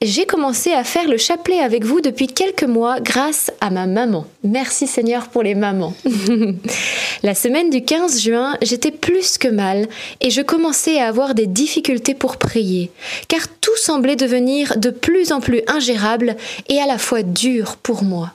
J'ai 0.00 0.24
commencé 0.24 0.72
à 0.72 0.84
faire 0.84 1.08
le 1.08 1.16
chapelet 1.16 1.58
avec 1.58 1.84
vous 1.84 2.00
depuis 2.00 2.28
quelques 2.28 2.64
mois 2.64 3.00
grâce 3.00 3.50
à 3.60 3.70
ma 3.70 3.86
maman. 3.86 4.24
Merci 4.44 4.86
Seigneur 4.86 5.28
pour 5.28 5.42
les 5.42 5.56
mamans. 5.56 5.94
La 7.22 7.34
semaine 7.34 7.70
du 7.70 7.84
15 7.84 8.22
juin, 8.22 8.56
j'étais 8.62 8.92
plus 8.92 9.36
que 9.36 9.48
mal 9.48 9.88
et 10.20 10.30
je 10.30 10.42
commençais 10.42 11.00
à 11.00 11.08
avoir 11.08 11.34
des 11.34 11.46
difficultés 11.46 12.14
pour 12.14 12.36
prier, 12.36 12.92
car 13.28 13.48
tout 13.60 13.76
semblait 13.76 14.16
devenir 14.16 14.78
de 14.78 14.90
plus 14.90 15.32
en 15.32 15.40
plus 15.40 15.62
ingérable 15.66 16.36
et 16.68 16.78
à 16.80 16.86
la 16.86 16.98
fois 16.98 17.22
dur 17.22 17.76
pour 17.82 18.04
moi. 18.04 18.32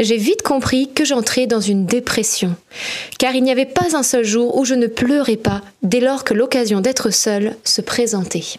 J'ai 0.00 0.16
vite 0.16 0.42
compris 0.42 0.90
que 0.92 1.04
j'entrais 1.04 1.46
dans 1.46 1.60
une 1.60 1.86
dépression, 1.86 2.56
car 3.18 3.34
il 3.34 3.44
n'y 3.44 3.52
avait 3.52 3.64
pas 3.64 3.96
un 3.96 4.02
seul 4.02 4.24
jour 4.24 4.58
où 4.58 4.64
je 4.64 4.74
ne 4.74 4.88
pleurais 4.88 5.36
pas 5.36 5.62
dès 5.82 6.00
lors 6.00 6.24
que 6.24 6.34
l'occasion 6.34 6.80
d'être 6.80 7.10
seule 7.10 7.56
se 7.64 7.80
présentait. 7.80 8.58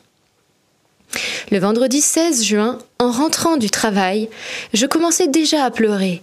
Le 1.51 1.59
vendredi 1.59 2.01
16 2.01 2.43
juin, 2.43 2.79
en 2.99 3.11
rentrant 3.11 3.57
du 3.57 3.69
travail, 3.69 4.29
je 4.73 4.85
commençais 4.85 5.27
déjà 5.27 5.63
à 5.63 5.71
pleurer. 5.71 6.21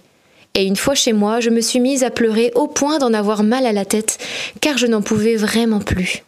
Et 0.53 0.63
une 0.63 0.75
fois 0.75 0.95
chez 0.95 1.13
moi, 1.13 1.39
je 1.39 1.49
me 1.49 1.61
suis 1.61 1.79
mise 1.79 2.03
à 2.03 2.09
pleurer 2.09 2.51
au 2.55 2.67
point 2.67 2.97
d'en 2.97 3.13
avoir 3.13 3.43
mal 3.43 3.65
à 3.65 3.73
la 3.73 3.85
tête, 3.85 4.17
car 4.61 4.77
je 4.77 4.87
n'en 4.87 5.01
pouvais 5.01 5.35
vraiment 5.35 5.79
plus. 5.79 6.23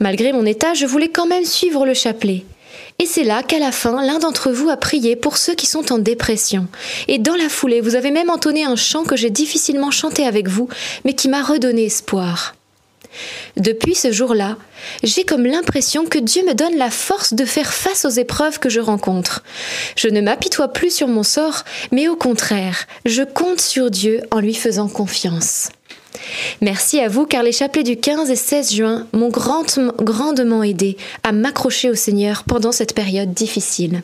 Malgré 0.00 0.32
mon 0.32 0.46
état, 0.46 0.74
je 0.74 0.86
voulais 0.86 1.08
quand 1.08 1.26
même 1.26 1.44
suivre 1.44 1.86
le 1.86 1.94
chapelet. 1.94 2.44
Et 3.00 3.06
c'est 3.06 3.24
là 3.24 3.44
qu'à 3.44 3.60
la 3.60 3.70
fin, 3.70 4.04
l'un 4.04 4.18
d'entre 4.18 4.50
vous 4.50 4.70
a 4.70 4.76
prié 4.76 5.14
pour 5.14 5.36
ceux 5.36 5.54
qui 5.54 5.66
sont 5.66 5.92
en 5.92 5.98
dépression. 5.98 6.66
Et 7.06 7.18
dans 7.18 7.36
la 7.36 7.48
foulée, 7.48 7.80
vous 7.80 7.94
avez 7.94 8.10
même 8.10 8.30
entonné 8.30 8.64
un 8.64 8.74
chant 8.74 9.04
que 9.04 9.16
j'ai 9.16 9.30
difficilement 9.30 9.92
chanté 9.92 10.26
avec 10.26 10.48
vous, 10.48 10.68
mais 11.04 11.14
qui 11.14 11.28
m'a 11.28 11.42
redonné 11.42 11.84
espoir. 11.84 12.56
Depuis 13.56 13.94
ce 13.94 14.12
jour-là, 14.12 14.56
j'ai 15.02 15.24
comme 15.24 15.44
l'impression 15.46 16.04
que 16.06 16.18
Dieu 16.18 16.42
me 16.46 16.54
donne 16.54 16.76
la 16.76 16.90
force 16.90 17.34
de 17.34 17.44
faire 17.44 17.72
face 17.72 18.04
aux 18.04 18.10
épreuves 18.10 18.58
que 18.58 18.68
je 18.68 18.80
rencontre. 18.80 19.42
Je 19.96 20.08
ne 20.08 20.20
m'apitoie 20.20 20.68
plus 20.72 20.94
sur 20.94 21.08
mon 21.08 21.22
sort, 21.22 21.64
mais 21.92 22.08
au 22.08 22.16
contraire, 22.16 22.86
je 23.04 23.22
compte 23.22 23.60
sur 23.60 23.90
Dieu 23.90 24.20
en 24.30 24.40
lui 24.40 24.54
faisant 24.54 24.88
confiance. 24.88 25.68
Merci 26.60 27.00
à 27.00 27.08
vous 27.08 27.26
car 27.26 27.42
les 27.42 27.52
chapelets 27.52 27.82
du 27.84 27.96
15 27.96 28.30
et 28.30 28.36
16 28.36 28.74
juin 28.74 29.06
m'ont 29.12 29.28
grand- 29.28 29.78
grandement 30.02 30.62
aidé 30.62 30.96
à 31.22 31.32
m'accrocher 31.32 31.90
au 31.90 31.94
Seigneur 31.94 32.44
pendant 32.44 32.72
cette 32.72 32.94
période 32.94 33.32
difficile. 33.32 34.02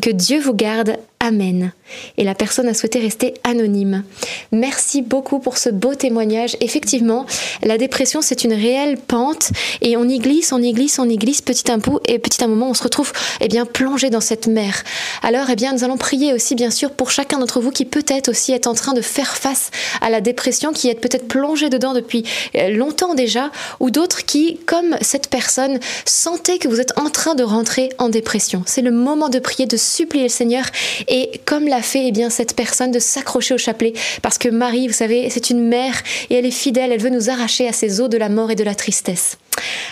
Que 0.00 0.10
Dieu 0.10 0.40
vous 0.40 0.54
garde. 0.54 0.96
Amen. 1.20 1.72
Et 2.18 2.24
la 2.24 2.34
personne 2.34 2.68
a 2.68 2.74
souhaité 2.74 2.98
rester 2.98 3.32
anonyme. 3.44 4.04
Merci 4.52 5.00
beaucoup 5.00 5.38
pour 5.38 5.56
ce 5.56 5.70
beau 5.70 5.94
témoignage. 5.94 6.54
Effectivement, 6.60 7.24
la 7.62 7.78
dépression, 7.78 8.20
c'est 8.20 8.44
une 8.44 8.52
réelle 8.52 8.98
pente 8.98 9.50
et 9.80 9.96
on 9.96 10.06
y 10.06 10.18
glisse, 10.18 10.52
on 10.52 10.60
y 10.60 10.72
glisse, 10.72 10.98
on 10.98 11.08
y 11.08 11.16
glisse 11.16 11.40
petit 11.40 11.72
un 11.72 11.78
peu 11.78 11.92
et 12.06 12.18
petit 12.18 12.44
un 12.44 12.46
moment, 12.46 12.68
on 12.68 12.74
se 12.74 12.82
retrouve 12.82 13.12
eh 13.40 13.48
bien 13.48 13.64
plongé 13.64 14.10
dans 14.10 14.20
cette 14.20 14.48
mer. 14.48 14.84
Alors, 15.22 15.48
eh 15.48 15.56
bien, 15.56 15.72
nous 15.72 15.82
allons 15.82 15.96
prier 15.96 16.34
aussi, 16.34 16.54
bien 16.54 16.70
sûr, 16.70 16.90
pour 16.90 17.10
chacun 17.10 17.38
d'entre 17.38 17.60
vous 17.60 17.70
qui 17.70 17.86
peut-être 17.86 18.28
aussi 18.28 18.52
est 18.52 18.66
en 18.66 18.74
train 18.74 18.92
de 18.92 19.00
faire 19.00 19.34
face 19.36 19.70
à 20.02 20.10
la 20.10 20.20
dépression, 20.20 20.72
qui 20.72 20.90
est 20.90 20.94
peut-être 20.94 21.26
plongé 21.26 21.70
dedans 21.70 21.94
depuis 21.94 22.24
euh, 22.56 22.68
longtemps 22.68 23.14
déjà, 23.14 23.50
ou 23.80 23.90
d'autres 23.90 24.26
qui, 24.26 24.58
comme 24.66 24.96
cette 25.00 25.30
personne, 25.30 25.78
sentez 26.04 26.58
que 26.58 26.68
vous 26.68 26.80
êtes 26.80 26.98
en 26.98 27.08
train 27.08 27.34
de 27.34 27.44
rentrer 27.44 27.88
en 27.96 28.10
dépression. 28.10 28.62
C'est 28.66 28.82
le 28.82 28.90
moment 28.90 29.30
de 29.30 29.38
prier, 29.38 29.53
de 29.62 29.76
supplier 29.76 30.24
le 30.24 30.28
Seigneur 30.28 30.64
et 31.08 31.40
comme 31.44 31.68
l'a 31.68 31.82
fait 31.82 32.08
eh 32.08 32.12
bien 32.12 32.30
cette 32.30 32.56
personne 32.56 32.90
de 32.90 32.98
s'accrocher 32.98 33.54
au 33.54 33.58
chapelet 33.58 33.92
parce 34.22 34.38
que 34.38 34.48
Marie, 34.48 34.88
vous 34.88 34.92
savez, 34.92 35.30
c'est 35.30 35.50
une 35.50 35.66
mère 35.66 36.02
et 36.30 36.34
elle 36.34 36.46
est 36.46 36.50
fidèle, 36.50 36.92
elle 36.92 37.00
veut 37.00 37.10
nous 37.10 37.30
arracher 37.30 37.68
à 37.68 37.72
ces 37.72 38.00
eaux 38.00 38.08
de 38.08 38.18
la 38.18 38.28
mort 38.28 38.50
et 38.50 38.56
de 38.56 38.64
la 38.64 38.74
tristesse. 38.74 39.38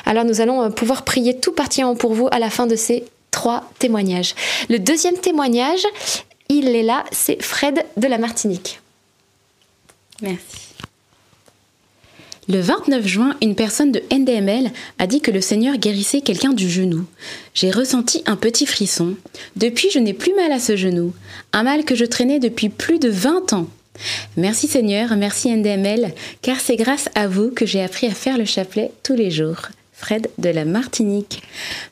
Alors 0.05 0.25
nous 0.25 0.41
allons 0.41 0.63
euh, 0.63 0.71
pouvoir 0.71 1.05
prier 1.05 1.39
tout 1.39 1.53
particulièrement 1.53 1.97
pour 1.97 2.15
vous 2.15 2.29
à 2.33 2.39
la 2.39 2.51
fin 2.51 2.67
de 2.67 2.77
ces 2.77 3.05
trois 3.31 3.71
témoignages. 3.79 4.35
Le 4.69 4.79
deuxième 4.79 5.17
témoignage, 5.17 5.87
il 6.49 6.69
est 6.75 6.83
là, 6.83 7.05
c'est 7.13 7.43
Fred 7.43 7.85
de 7.97 8.09
la 8.09 8.19
Martinique. 8.19 8.81
Merci. 10.21 10.72
Le 12.49 12.61
29 12.61 13.07
juin, 13.07 13.37
une 13.41 13.55
personne 13.55 13.93
de 13.93 14.03
NDML 14.13 14.73
a 14.99 15.07
dit 15.07 15.21
que 15.21 15.31
le 15.31 15.41
Seigneur 15.41 15.77
guérissait 15.77 16.23
quelqu'un 16.23 16.53
du 16.53 16.69
genou. 16.69 17.05
J'ai 17.55 17.71
ressenti 17.71 18.25
un 18.27 18.35
petit 18.35 18.67
frisson. 18.67 19.15
Depuis, 19.55 19.91
je 19.93 20.01
n'ai 20.01 20.13
plus 20.13 20.35
mal 20.35 20.51
à 20.51 20.59
ce 20.59 20.77
genou. 20.77 21.13
Un 21.53 21.63
mal 21.63 21.85
que 21.85 21.95
je 21.95 22.05
traînais 22.05 22.41
depuis 22.41 22.69
plus 22.69 22.99
de 22.99 23.09
20 23.09 23.53
ans. 23.53 23.69
Merci 24.37 24.67
Seigneur, 24.67 25.15
merci 25.17 25.55
NDML, 25.55 26.13
car 26.41 26.59
c'est 26.59 26.77
grâce 26.77 27.09
à 27.15 27.29
vous 27.29 27.51
que 27.51 27.67
j'ai 27.67 27.83
appris 27.83 28.09
à 28.09 28.15
faire 28.15 28.39
le 28.39 28.45
chapelet 28.45 28.91
tous 29.05 29.15
les 29.15 29.31
jours. 29.31 29.69
Fred 30.03 30.29
de 30.39 30.51
la 30.51 30.65
Martinique. 30.65 31.43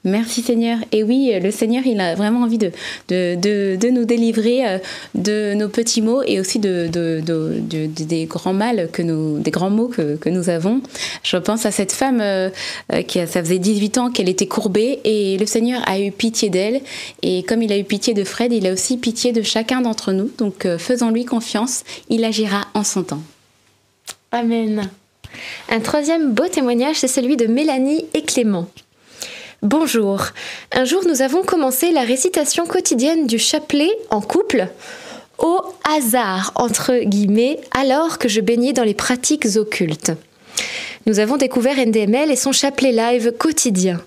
Merci 0.05 0.43
Seigneur. 0.43 0.79
Et 0.93 1.03
oui, 1.05 1.33
le 1.41 1.51
Seigneur, 1.51 1.85
il 1.87 2.01
a 2.01 2.15
vraiment 2.17 2.43
envie 2.43 2.59
de, 2.59 2.73
de, 3.09 3.37
de, 3.77 3.89
nous 3.89 4.05
délivrer 4.05 4.67
euh, 4.69 4.79
de 5.15 5.55
nos 5.55 5.69
petits 5.69 6.03
mots 6.03 6.23
et 6.27 6.41
aussi 6.41 6.59
de, 6.59 6.89
de, 6.93 7.23
de- 7.25 7.61
de- 7.61 7.87
de- 7.87 8.05
des 8.05 8.25
grands 8.27 8.53
mal 8.53 8.89
que 8.93 9.01
nous, 9.03 9.39
des 9.39 9.51
grands 9.51 9.71
que, 9.87 10.17
que 10.17 10.29
nous 10.29 10.49
avons. 10.51 10.81
Je 11.23 11.37
pense 11.37 11.65
à 11.67 11.71
cette 11.71 11.93
femme 11.93 12.21
euh, 12.21 12.51
euh, 12.93 13.03
qui 13.03 13.21
a, 13.21 13.27
ça 13.29 13.41
faisait 13.43 13.61
18 13.61 13.99
ans 13.99 14.11
qu'elle 14.11 14.29
était 14.29 14.49
courbée 14.49 14.99
et 15.05 15.39
le 15.39 15.47
Seigneur 15.47 15.81
a 15.89 16.01
eu 16.01 16.11
pitié 16.11 16.51
d'elle. 16.51 16.81
Et 17.23 17.45
comme 17.45 17.63
il 17.63 17.73
a 17.73 17.79
eu 17.79 17.85
pitié 17.85 18.13
de 18.13 18.25
Fred, 18.25 18.53
il 18.53 18.67
a 18.67 18.73
aussi 18.73 18.97
pitié 18.97 19.31
de 19.33 19.43
chacun 19.43 19.81
d'entre 19.83 20.11
nous. 20.13 20.31
Donc 20.39 20.67
euh, 20.67 20.79
faisons-lui 20.79 21.25
confiance, 21.25 21.85
il 22.09 22.25
agira 22.25 22.67
en 22.75 22.83
son 22.83 23.05
temps. 23.05 23.23
Amen. 24.33 24.91
Un 25.69 25.81
troisième 25.81 26.33
beau 26.33 26.49
témoignage, 26.49 26.97
c'est 26.97 27.09
celui 27.09 27.37
de 27.37 27.47
Mélanie 27.47 28.07
et 28.15 28.23
Clément. 28.23 28.67
Bonjour. 29.63 30.23
Un 30.73 30.85
jour, 30.85 31.03
nous 31.07 31.23
avons 31.23 31.43
commencé 31.43 31.91
la 31.91 32.03
récitation 32.03 32.67
quotidienne 32.67 33.27
du 33.27 33.39
chapelet 33.39 33.91
en 34.09 34.21
couple 34.21 34.69
au 35.39 35.61
hasard, 35.89 36.53
entre 36.55 37.05
guillemets, 37.05 37.61
alors 37.71 38.19
que 38.19 38.29
je 38.29 38.41
baignais 38.41 38.73
dans 38.73 38.85
les 38.85 38.95
pratiques 38.95 39.47
occultes. 39.57 40.13
Nous 41.07 41.19
avons 41.19 41.37
découvert 41.37 41.77
NDML 41.77 42.31
et 42.31 42.37
son 42.37 42.53
chapelet 42.53 42.93
live 42.93 43.33
quotidien. 43.33 44.01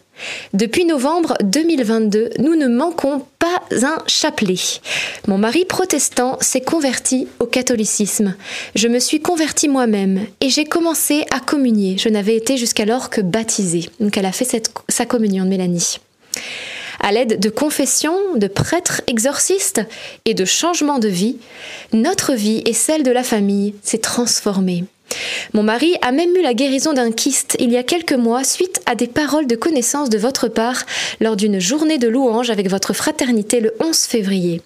Depuis 0.54 0.86
novembre 0.86 1.36
2022, 1.44 2.32
nous 2.40 2.56
ne 2.56 2.68
manquons 2.68 3.26
pas 3.40 3.62
un 3.82 3.98
chapelet. 4.08 4.60
Mon 5.28 5.38
mari 5.38 5.66
protestant 5.66 6.38
s'est 6.42 6.62
converti 6.62 7.28
au 7.40 7.46
catholicisme. 7.46 8.36
Je 8.76 8.88
me 8.88 9.00
suis 9.00 9.20
convertie 9.20 9.68
moi-même 9.68 10.26
et 10.42 10.50
j'ai 10.50 10.66
commencé 10.66 11.26
à 11.32 11.40
communier. 11.40 11.98
Je 11.98 12.10
n'avais 12.10 12.36
été 12.36 12.58
jusqu'alors 12.58 13.10
que 13.10 13.22
baptisée. 13.22 13.90
Donc 14.00 14.18
elle 14.18 14.26
a 14.26 14.32
fait 14.32 14.70
sa 14.90 15.06
communion 15.06 15.46
de 15.46 15.50
Mélanie. 15.50 15.98
À 17.00 17.12
l'aide 17.12 17.40
de 17.40 17.50
confessions, 17.50 18.36
de 18.36 18.48
prêtres 18.48 19.02
exorcistes 19.08 19.82
et 20.26 20.34
de 20.34 20.46
changements 20.46 21.00
de 21.00 21.10
vie, 21.10 21.38
notre 21.92 22.34
vie 22.34 22.62
et 22.66 22.74
celle 22.74 23.04
de 23.04 23.12
la 23.12 23.24
famille 23.24 23.76
s'est 23.84 23.98
transformée. 23.98 24.86
Mon 25.54 25.64
mari 25.64 25.96
a 26.02 26.12
même 26.12 26.36
eu 26.36 26.42
la 26.42 26.54
guérison 26.54 26.94
d'un 26.94 27.12
kyste 27.12 27.56
il 27.60 27.72
y 27.72 27.78
a 27.78 27.84
quelques 27.84 28.14
mois 28.14 28.44
suite 28.44 28.82
à 28.86 28.96
des 28.96 29.08
paroles 29.08 29.48
de 29.48 29.56
connaissance 29.56 30.10
de 30.10 30.18
votre 30.18 30.48
part 30.48 30.84
lors 31.20 31.36
d'une 31.36 31.60
journée 31.60 31.98
de 31.98 32.08
louange 32.08 32.50
avec 32.50 32.70
votre 32.70 32.94
fraternité 32.94 33.60
le 33.60 33.74
11 33.80 33.98
février. 33.98 34.62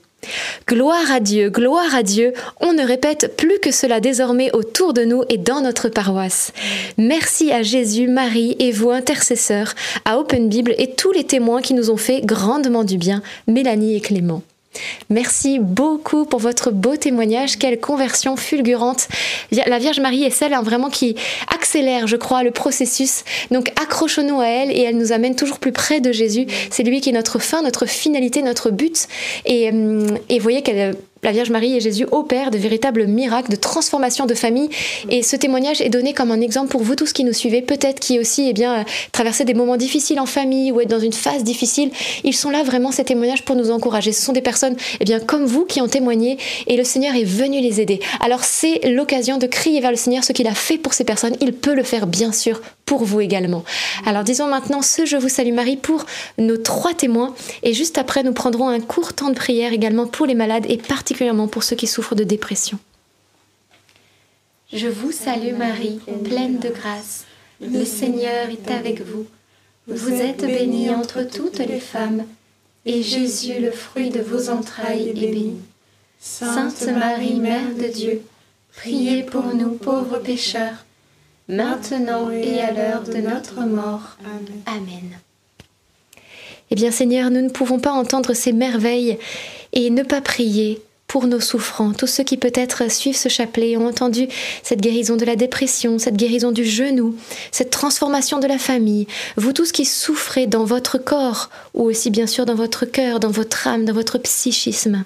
Gloire 0.68 1.12
à 1.12 1.20
Dieu, 1.20 1.50
gloire 1.50 1.96
à 1.96 2.04
Dieu, 2.04 2.34
on 2.60 2.74
ne 2.74 2.86
répète 2.86 3.38
plus 3.38 3.60
que 3.60 3.72
cela 3.72 4.00
désormais 4.00 4.52
autour 4.54 4.94
de 4.94 5.04
nous 5.04 5.24
et 5.30 5.38
dans 5.38 5.62
notre 5.62 5.90
paroisse. 5.90 6.52
Merci 6.98 7.52
à 7.52 7.62
Jésus, 7.62 8.08
Marie 8.08 8.56
et 8.60 8.72
vous 8.72 8.90
intercesseurs, 8.90 9.74
à 10.06 10.18
Open 10.18 10.50
Bible 10.50 10.74
et 10.78 10.92
tous 10.92 11.12
les 11.12 11.24
témoins 11.24 11.62
qui 11.62 11.74
nous 11.74 11.92
ont 11.92 11.98
fait 11.98 12.22
grandement 12.22 12.84
du 12.84 12.98
bien, 12.98 13.22
Mélanie 13.48 13.96
et 13.96 14.02
Clément. 14.02 14.42
Merci 15.10 15.60
beaucoup 15.60 16.26
pour 16.26 16.40
votre 16.40 16.72
beau 16.72 16.96
témoignage. 16.96 17.58
Quelle 17.58 17.80
conversion 17.80 18.36
fulgurante. 18.36 19.08
La 19.52 19.80
Vierge 19.80 20.00
Marie 20.00 20.24
est 20.24 20.30
celle 20.30 20.54
hein, 20.54 20.62
vraiment 20.62 20.90
qui 20.90 21.16
accélère, 21.54 22.08
je 22.08 22.16
crois, 22.16 22.44
le 22.44 22.52
processus. 22.52 23.24
Donc 23.52 23.70
accrochons-nous 23.82 24.40
à 24.40 24.48
elle 24.48 24.72
et 24.72 24.82
elle 24.82 24.98
nous 24.98 25.12
amène 25.12 25.36
toujours 25.36 25.60
plus 25.60 25.72
près 25.72 26.02
de 26.02 26.12
Jésus. 26.12 26.48
C'est 26.70 26.84
lui 26.84 27.02
qui 27.02 27.10
est 27.10 27.14
notre 27.14 27.40
fin, 27.40 27.62
notre 27.62 27.86
finalité, 27.86 28.42
notre 28.42 28.70
but. 28.70 29.08
Et, 29.46 29.70
hum, 29.70 30.18
et 30.30 30.40
voyez 30.40 30.62
qu'elle 30.62 30.96
la 31.28 31.34
Vierge 31.34 31.50
Marie 31.50 31.76
et 31.76 31.82
Jésus 31.82 32.08
opèrent 32.14 32.52
de 32.52 32.58
véritables 32.58 33.06
miracles 33.06 33.52
de 33.52 33.58
transformation 33.58 34.26
de 34.26 34.34
famille. 34.34 34.70
Et 35.10 35.24
ce 35.24 35.36
témoignage 35.36 35.82
est 35.82 35.90
donné 35.90 36.14
comme 36.14 36.32
un 36.32 36.40
exemple 36.40 36.70
pour 36.70 36.82
vous 36.82 36.96
tous 36.96 37.12
qui 37.12 37.26
nous 37.26 37.34
suivez, 37.34 37.62
peut-être 37.62 38.00
qui 38.00 38.18
aussi 38.18 38.48
eh 38.48 38.54
bien, 38.54 38.86
traversez 39.12 39.44
des 39.44 39.54
moments 39.54 39.76
difficiles 39.76 40.22
en 40.22 40.26
famille 40.26 40.72
ou 40.72 40.80
être 40.80 40.90
dans 40.90 41.02
une 41.02 41.12
phase 41.12 41.44
difficile. 41.44 41.92
Ils 42.24 42.34
sont 42.34 42.50
là 42.50 42.64
vraiment 42.64 42.94
ces 42.94 43.04
témoignages 43.04 43.44
pour 43.44 43.58
nous 43.58 43.72
encourager. 43.72 44.14
Ce 44.14 44.22
sont 44.22 44.32
des 44.32 44.42
personnes 44.42 44.78
eh 45.02 45.04
bien, 45.04 45.20
comme 45.20 45.44
vous 45.44 45.66
qui 45.66 45.82
ont 45.82 45.90
témoigné 45.90 46.38
et 46.66 46.78
le 46.78 46.86
Seigneur 46.86 47.14
est 47.14 47.26
venu 47.26 47.60
les 47.60 47.82
aider. 47.82 48.00
Alors 48.22 48.46
c'est 48.46 48.80
l'occasion 48.88 49.38
de 49.38 49.48
crier 49.48 49.82
vers 49.82 49.92
le 49.92 49.98
Seigneur 49.98 50.24
ce 50.24 50.32
qu'il 50.32 50.48
a 50.48 50.54
fait 50.54 50.78
pour 50.78 50.94
ces 50.94 51.04
personnes. 51.04 51.36
Il 51.42 51.52
peut 51.52 51.76
le 51.76 51.84
faire 51.84 52.08
bien 52.08 52.32
sûr 52.32 52.62
pour 52.88 53.04
vous 53.04 53.22
également. 53.22 53.64
Alors 54.06 54.24
disons 54.24 54.48
maintenant 54.48 54.82
ce 54.82 55.06
Je 55.06 55.18
vous 55.18 55.30
salue 55.30 55.54
Marie 55.54 55.78
pour 55.78 56.06
nos 56.40 56.58
trois 56.58 56.96
témoins 56.96 57.36
et 57.62 57.74
juste 57.74 58.00
après 58.00 58.24
nous 58.24 58.34
prendrons 58.34 58.70
un 58.70 58.80
court 58.80 59.14
temps 59.14 59.30
de 59.30 59.36
prière 59.36 59.74
également 59.74 60.08
pour 60.08 60.26
les 60.26 60.34
malades 60.34 60.66
et 60.68 60.78
particulièrement 60.78 61.48
pour 61.48 61.62
ceux 61.64 61.76
qui 61.76 61.86
souffrent 61.86 62.16
de 62.16 62.24
dépression. 62.24 62.80
Je 64.74 64.88
vous 64.88 65.12
salue 65.12 65.56
Marie, 65.56 66.00
pleine 66.24 66.60
de 66.60 66.70
grâce. 66.70 67.26
Le 67.62 67.86
Seigneur 67.86 68.50
est 68.50 68.72
avec 68.72 69.02
vous. 69.02 69.26
Vous 69.88 70.12
êtes 70.12 70.46
bénie 70.46 70.90
entre 70.90 71.24
toutes 71.24 71.60
les 71.60 71.80
femmes, 71.80 72.26
et 72.86 73.02
Jésus, 73.02 73.60
le 73.62 73.72
fruit 73.72 74.10
de 74.10 74.20
vos 74.20 74.50
entrailles, 74.50 75.10
est 75.10 75.14
béni. 75.14 75.56
Sainte 76.20 76.88
Marie, 76.88 77.40
Mère 77.40 77.74
de 77.78 77.88
Dieu, 77.88 78.22
priez 78.76 79.24
pour 79.24 79.46
nous 79.56 79.72
pauvres 79.72 80.20
pécheurs, 80.20 80.86
maintenant 81.48 82.30
et 82.32 82.60
à 82.60 82.72
l'heure 82.72 83.04
de 83.04 83.18
notre 83.18 83.62
mort. 83.62 84.18
Amen. 84.66 85.18
Eh 86.70 86.76
bien 86.76 86.92
Seigneur, 86.92 87.30
nous 87.30 87.42
ne 87.42 87.50
pouvons 87.50 87.80
pas 87.80 87.92
entendre 87.92 88.34
ces 88.34 88.52
merveilles 88.52 89.18
et 89.74 89.90
ne 89.90 90.04
pas 90.04 90.22
prier 90.22 90.82
pour 91.08 91.26
nos 91.26 91.40
souffrants, 91.40 91.94
tous 91.94 92.08
ceux 92.08 92.24
qui 92.24 92.36
peut-être 92.36 92.92
suivent 92.92 93.16
ce 93.16 93.30
chapelet 93.30 93.78
ont 93.78 93.88
entendu 93.88 94.28
cette 94.62 94.82
guérison 94.82 95.16
de 95.16 95.24
la 95.24 95.38
dépression, 95.38 96.00
cette 96.00 96.18
guérison 96.18 96.52
du 96.52 96.66
genou, 96.66 97.16
cette 97.52 97.70
transformation 97.70 98.40
de 98.40 98.48
la 98.48 98.58
famille, 98.58 99.08
vous 99.38 99.54
tous 99.54 99.72
qui 99.72 99.86
souffrez 99.86 100.48
dans 100.48 100.66
votre 100.66 100.98
corps 100.98 101.50
ou 101.74 101.84
aussi 101.84 102.10
bien 102.10 102.28
sûr 102.28 102.46
dans 102.46 102.56
votre 102.56 102.86
cœur, 102.86 103.22
dans 103.22 103.32
votre 103.32 103.68
âme, 103.68 103.86
dans 103.86 103.94
votre 103.94 104.18
psychisme. 104.18 105.06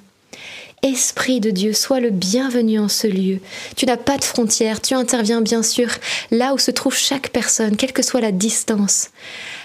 Esprit 0.84 1.40
de 1.40 1.52
Dieu, 1.52 1.74
sois 1.74 2.00
le 2.00 2.10
bienvenu 2.10 2.80
en 2.80 2.90
ce 2.90 3.06
lieu. 3.06 3.40
Tu 3.76 3.86
n'as 3.86 3.98
pas 3.98 4.18
de 4.18 4.24
frontières, 4.24 4.82
tu 4.82 4.96
interviens 4.96 5.42
bien 5.42 5.62
sûr 5.62 5.90
là 6.32 6.56
où 6.56 6.58
se 6.58 6.72
trouve 6.72 6.96
chaque 6.96 7.30
personne, 7.30 7.78
quelle 7.78 7.94
que 7.94 8.02
soit 8.02 8.20
la 8.20 8.32
distance. 8.32 9.12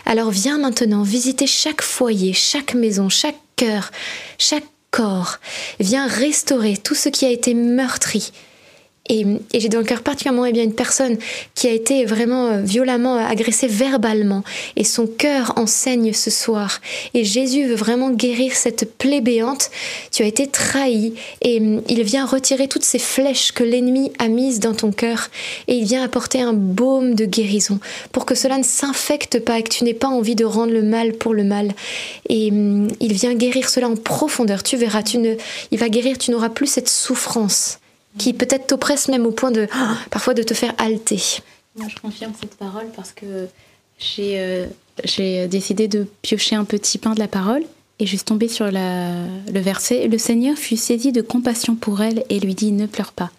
Alors 0.04 0.30
viens 0.30 0.58
maintenant 0.58 1.02
visiter 1.02 1.46
chaque 1.46 1.80
foyer, 1.80 2.34
chaque 2.34 2.74
maison, 2.74 3.08
chaque 3.08 3.40
cœur, 3.56 3.92
chaque 4.36 4.66
corps. 4.90 5.38
Viens 5.80 6.06
restaurer 6.06 6.76
tout 6.76 6.94
ce 6.94 7.08
qui 7.08 7.24
a 7.24 7.30
été 7.30 7.54
meurtri. 7.54 8.30
Et, 9.08 9.26
j'ai 9.54 9.68
dans 9.68 9.78
le 9.78 9.84
cœur 9.84 10.02
particulièrement 10.02 10.44
eh 10.46 10.52
bien, 10.52 10.64
une 10.64 10.74
personne 10.74 11.16
qui 11.54 11.68
a 11.68 11.72
été 11.72 12.04
vraiment 12.04 12.46
euh, 12.46 12.60
violemment 12.60 13.16
agressée 13.16 13.66
verbalement. 13.66 14.42
Et 14.76 14.84
son 14.84 15.06
cœur 15.06 15.52
enseigne 15.56 16.12
ce 16.12 16.30
soir. 16.30 16.80
Et 17.14 17.24
Jésus 17.24 17.66
veut 17.66 17.74
vraiment 17.74 18.10
guérir 18.10 18.52
cette 18.54 18.96
plaie 18.96 19.20
béante. 19.20 19.70
Tu 20.10 20.22
as 20.22 20.26
été 20.26 20.46
trahi. 20.46 21.14
Et 21.42 21.58
hum, 21.58 21.82
il 21.88 22.02
vient 22.02 22.26
retirer 22.26 22.68
toutes 22.68 22.84
ces 22.84 22.98
flèches 22.98 23.52
que 23.52 23.64
l'ennemi 23.64 24.12
a 24.18 24.28
mises 24.28 24.60
dans 24.60 24.74
ton 24.74 24.92
cœur. 24.92 25.28
Et 25.68 25.74
il 25.74 25.84
vient 25.84 26.02
apporter 26.02 26.40
un 26.40 26.52
baume 26.52 27.14
de 27.14 27.24
guérison. 27.24 27.78
Pour 28.12 28.26
que 28.26 28.34
cela 28.34 28.58
ne 28.58 28.64
s'infecte 28.64 29.40
pas 29.40 29.58
et 29.58 29.62
que 29.62 29.70
tu 29.70 29.84
n'aies 29.84 29.94
pas 29.94 30.08
envie 30.08 30.34
de 30.34 30.44
rendre 30.44 30.72
le 30.72 30.82
mal 30.82 31.12
pour 31.12 31.34
le 31.34 31.44
mal. 31.44 31.72
Et 32.28 32.50
hum, 32.50 32.88
il 33.00 33.12
vient 33.12 33.34
guérir 33.34 33.68
cela 33.68 33.88
en 33.88 33.96
profondeur. 33.96 34.62
Tu 34.62 34.76
verras, 34.76 35.02
tu 35.02 35.18
ne, 35.18 35.34
il 35.70 35.78
va 35.78 35.88
guérir, 35.88 36.18
tu 36.18 36.30
n'auras 36.30 36.50
plus 36.50 36.66
cette 36.66 36.88
souffrance 36.88 37.78
qui 38.18 38.32
peut-être 38.32 38.66
t'oppresse 38.66 39.08
même 39.08 39.26
au 39.26 39.30
point 39.30 39.50
de 39.50 39.66
parfois 40.10 40.34
de 40.34 40.42
te 40.42 40.54
faire 40.54 40.74
halter. 40.78 41.42
Moi, 41.76 41.88
je 41.88 42.00
confirme 42.00 42.32
cette 42.38 42.54
parole 42.54 42.86
parce 42.94 43.12
que 43.12 43.48
j'ai 43.98 44.40
euh, 44.40 44.66
j'ai 45.04 45.46
décidé 45.48 45.88
de 45.88 46.06
piocher 46.22 46.56
un 46.56 46.64
petit 46.64 46.98
pain 46.98 47.14
de 47.14 47.18
la 47.18 47.28
parole 47.28 47.62
et 47.98 48.06
je 48.06 48.16
suis 48.16 48.24
tombée 48.24 48.48
sur 48.48 48.66
le 48.70 49.60
verset. 49.60 50.08
Le 50.08 50.18
Seigneur 50.18 50.56
fut 50.56 50.76
saisi 50.76 51.12
de 51.12 51.22
compassion 51.22 51.74
pour 51.74 52.02
elle 52.02 52.24
et 52.28 52.40
lui 52.40 52.54
dit 52.54 52.72
Ne 52.72 52.86
pleure 52.86 53.12
pas. 53.12 53.30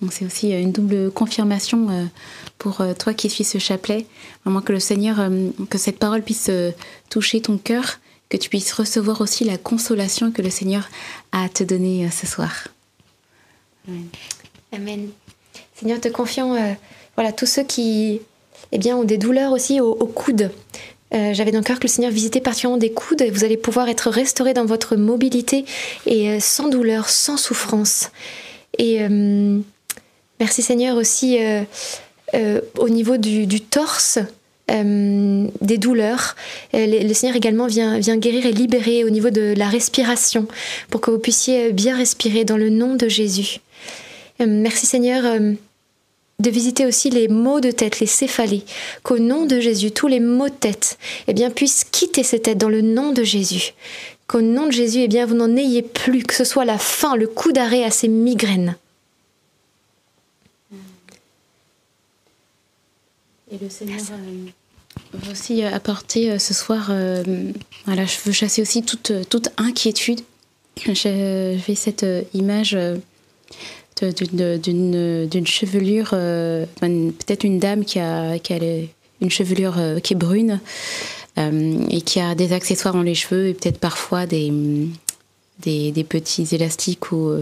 Donc, 0.00 0.12
c'est 0.12 0.24
aussi 0.24 0.50
une 0.50 0.72
double 0.72 1.10
confirmation 1.10 1.88
euh, 1.90 2.04
pour 2.58 2.80
euh, 2.80 2.92
toi 2.94 3.14
qui 3.14 3.30
suis 3.30 3.44
ce 3.44 3.58
chapelet. 3.58 4.06
Vraiment 4.44 4.60
que 4.60 4.72
le 4.72 4.80
Seigneur, 4.80 5.18
euh, 5.20 5.50
que 5.70 5.78
cette 5.78 5.98
parole 5.98 6.22
puisse 6.22 6.48
euh, 6.50 6.70
toucher 7.10 7.40
ton 7.40 7.58
cœur, 7.58 7.98
que 8.28 8.36
tu 8.36 8.48
puisses 8.48 8.72
recevoir 8.72 9.20
aussi 9.20 9.44
la 9.44 9.58
consolation 9.58 10.30
que 10.30 10.42
le 10.42 10.50
Seigneur 10.50 10.88
a 11.32 11.44
à 11.44 11.48
te 11.48 11.64
donner 11.64 12.06
euh, 12.06 12.10
ce 12.10 12.26
soir. 12.26 12.68
Amen. 14.72 15.08
Seigneur, 15.74 16.00
te 16.00 16.08
confions 16.08 16.54
euh, 16.54 16.72
voilà, 17.14 17.32
tous 17.32 17.46
ceux 17.46 17.62
qui 17.62 18.20
eh 18.72 18.78
bien, 18.78 18.96
ont 18.96 19.04
des 19.04 19.18
douleurs 19.18 19.52
aussi 19.52 19.80
au, 19.80 19.92
au 19.92 20.06
coude. 20.06 20.50
Euh, 21.14 21.32
J'avais 21.34 21.52
dans 21.52 21.58
le 21.58 21.64
cœur 21.64 21.78
que 21.78 21.84
le 21.84 21.92
Seigneur 21.92 22.10
visitait 22.10 22.40
particulièrement 22.40 22.78
des 22.78 22.90
coudes 22.90 23.22
et 23.22 23.30
vous 23.30 23.44
allez 23.44 23.56
pouvoir 23.56 23.88
être 23.88 24.10
restaurés 24.10 24.54
dans 24.54 24.64
votre 24.64 24.96
mobilité 24.96 25.64
et 26.06 26.30
euh, 26.30 26.40
sans 26.40 26.68
douleur, 26.68 27.08
sans 27.08 27.36
souffrance. 27.36 28.10
Et 28.78 29.00
merci 30.38 30.60
Seigneur 30.60 30.98
aussi 30.98 31.38
au 32.34 32.88
niveau 32.90 33.16
du, 33.16 33.60
torse. 33.62 34.18
des 34.68 35.78
douleurs. 35.78 36.36
Le, 36.74 37.14
Seigneur 37.14 37.36
également 37.36 37.68
vient 37.68 37.98
guérir 38.18 38.44
et 38.44 38.52
libérer 38.52 39.02
au 39.04 39.08
niveau 39.08 39.30
de 39.30 39.54
la 39.56 39.66
respiration 39.66 40.46
pour 40.90 41.00
que 41.00 41.10
vous 41.10 41.18
puissiez 41.18 41.72
bien 41.72 41.96
respirer 41.96 42.44
dans 42.44 42.58
le 42.58 42.68
nom 42.68 42.96
de 42.96 43.08
Jésus. 43.08 43.60
Euh, 44.40 44.46
Merci 44.46 44.86
Seigneur 44.86 45.24
euh, 45.24 45.52
de 46.38 46.50
visiter 46.50 46.86
aussi 46.86 47.10
les 47.10 47.28
maux 47.28 47.60
de 47.60 47.70
tête, 47.70 48.00
les 48.00 48.06
céphalées, 48.06 48.64
qu'au 49.02 49.18
nom 49.18 49.46
de 49.46 49.60
Jésus, 49.60 49.90
tous 49.90 50.06
les 50.06 50.20
maux 50.20 50.48
de 50.48 50.54
tête 50.54 50.98
eh 51.28 51.34
bien, 51.34 51.50
puissent 51.50 51.84
quitter 51.84 52.22
ces 52.22 52.40
têtes 52.40 52.58
dans 52.58 52.68
le 52.68 52.82
nom 52.82 53.12
de 53.12 53.22
Jésus. 53.22 53.74
Qu'au 54.26 54.42
nom 54.42 54.66
de 54.66 54.72
Jésus, 54.72 55.00
eh 55.00 55.08
bien, 55.08 55.24
vous 55.24 55.34
n'en 55.34 55.56
ayez 55.56 55.82
plus, 55.82 56.24
que 56.24 56.34
ce 56.34 56.44
soit 56.44 56.64
la 56.64 56.78
fin, 56.78 57.16
le 57.16 57.28
coup 57.28 57.52
d'arrêt 57.52 57.84
à 57.84 57.90
ces 57.90 58.08
migraines. 58.08 58.76
Et 63.52 63.58
le 63.62 63.70
Seigneur 63.70 64.00
euh, 64.10 64.50
veut 65.14 65.32
aussi 65.32 65.62
euh, 65.62 65.72
apporter 65.72 66.30
euh, 66.30 66.38
ce 66.38 66.52
soir, 66.54 66.88
euh, 66.90 67.22
voilà, 67.86 68.04
je 68.04 68.16
veux 68.24 68.32
chasser 68.32 68.62
aussi 68.62 68.82
toute, 68.82 69.12
toute 69.28 69.48
inquiétude. 69.56 70.20
Je 70.84 71.58
fais 71.62 71.74
cette 71.74 72.04
image 72.34 72.76
d'une- 74.02 75.46
chevelure, 75.46 76.10
euh, 76.12 76.66
peut-être 76.80 77.44
une 77.44 77.58
dame 77.58 77.84
qui 77.84 77.98
a, 77.98 78.36
une 79.20 79.30
chevelure 79.30 79.76
euh, 79.78 80.00
qui 80.00 80.12
est 80.12 80.16
brune 80.16 80.60
euh, 81.38 81.86
et 81.90 82.02
qui 82.02 82.20
a 82.20 82.34
des 82.34 82.52
accessoires 82.52 82.94
dans 82.94 83.02
les 83.02 83.14
cheveux 83.14 83.48
et 83.48 83.54
peut-être 83.54 83.78
parfois 83.78 84.26
des, 84.26 84.52
petits 86.08 86.48
élastiques 86.52 87.12
ou 87.12 87.32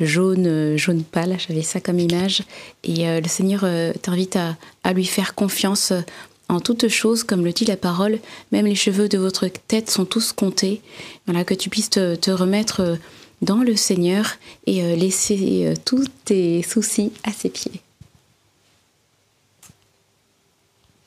jaune, 0.00 0.76
jaune 0.76 1.02
pâle, 1.02 1.36
j'avais 1.46 1.62
ça 1.62 1.80
comme 1.80 1.98
image. 1.98 2.42
Et 2.84 3.20
le 3.20 3.28
Seigneur 3.28 3.66
t'invite 4.00 4.36
à, 4.36 4.92
lui 4.92 5.04
faire 5.04 5.34
confiance 5.34 5.92
en 6.48 6.60
toutes 6.60 6.88
choses, 6.88 7.24
comme 7.24 7.44
le 7.44 7.52
dit 7.52 7.66
la 7.66 7.76
parole, 7.76 8.18
même 8.52 8.64
les 8.64 8.74
cheveux 8.74 9.10
de 9.10 9.18
votre 9.18 9.48
tête 9.48 9.90
sont 9.90 10.06
tous 10.06 10.32
comptés. 10.32 10.80
Voilà, 11.26 11.44
que 11.44 11.52
tu 11.52 11.68
puisses 11.68 11.90
te, 11.90 12.30
remettre 12.30 12.96
dans 13.42 13.62
le 13.62 13.76
Seigneur 13.76 14.36
et 14.66 14.82
euh, 14.82 14.96
laisser 14.96 15.66
euh, 15.66 15.74
tous 15.84 16.06
tes 16.24 16.62
soucis 16.62 17.12
à 17.24 17.32
ses 17.32 17.48
pieds. 17.48 17.80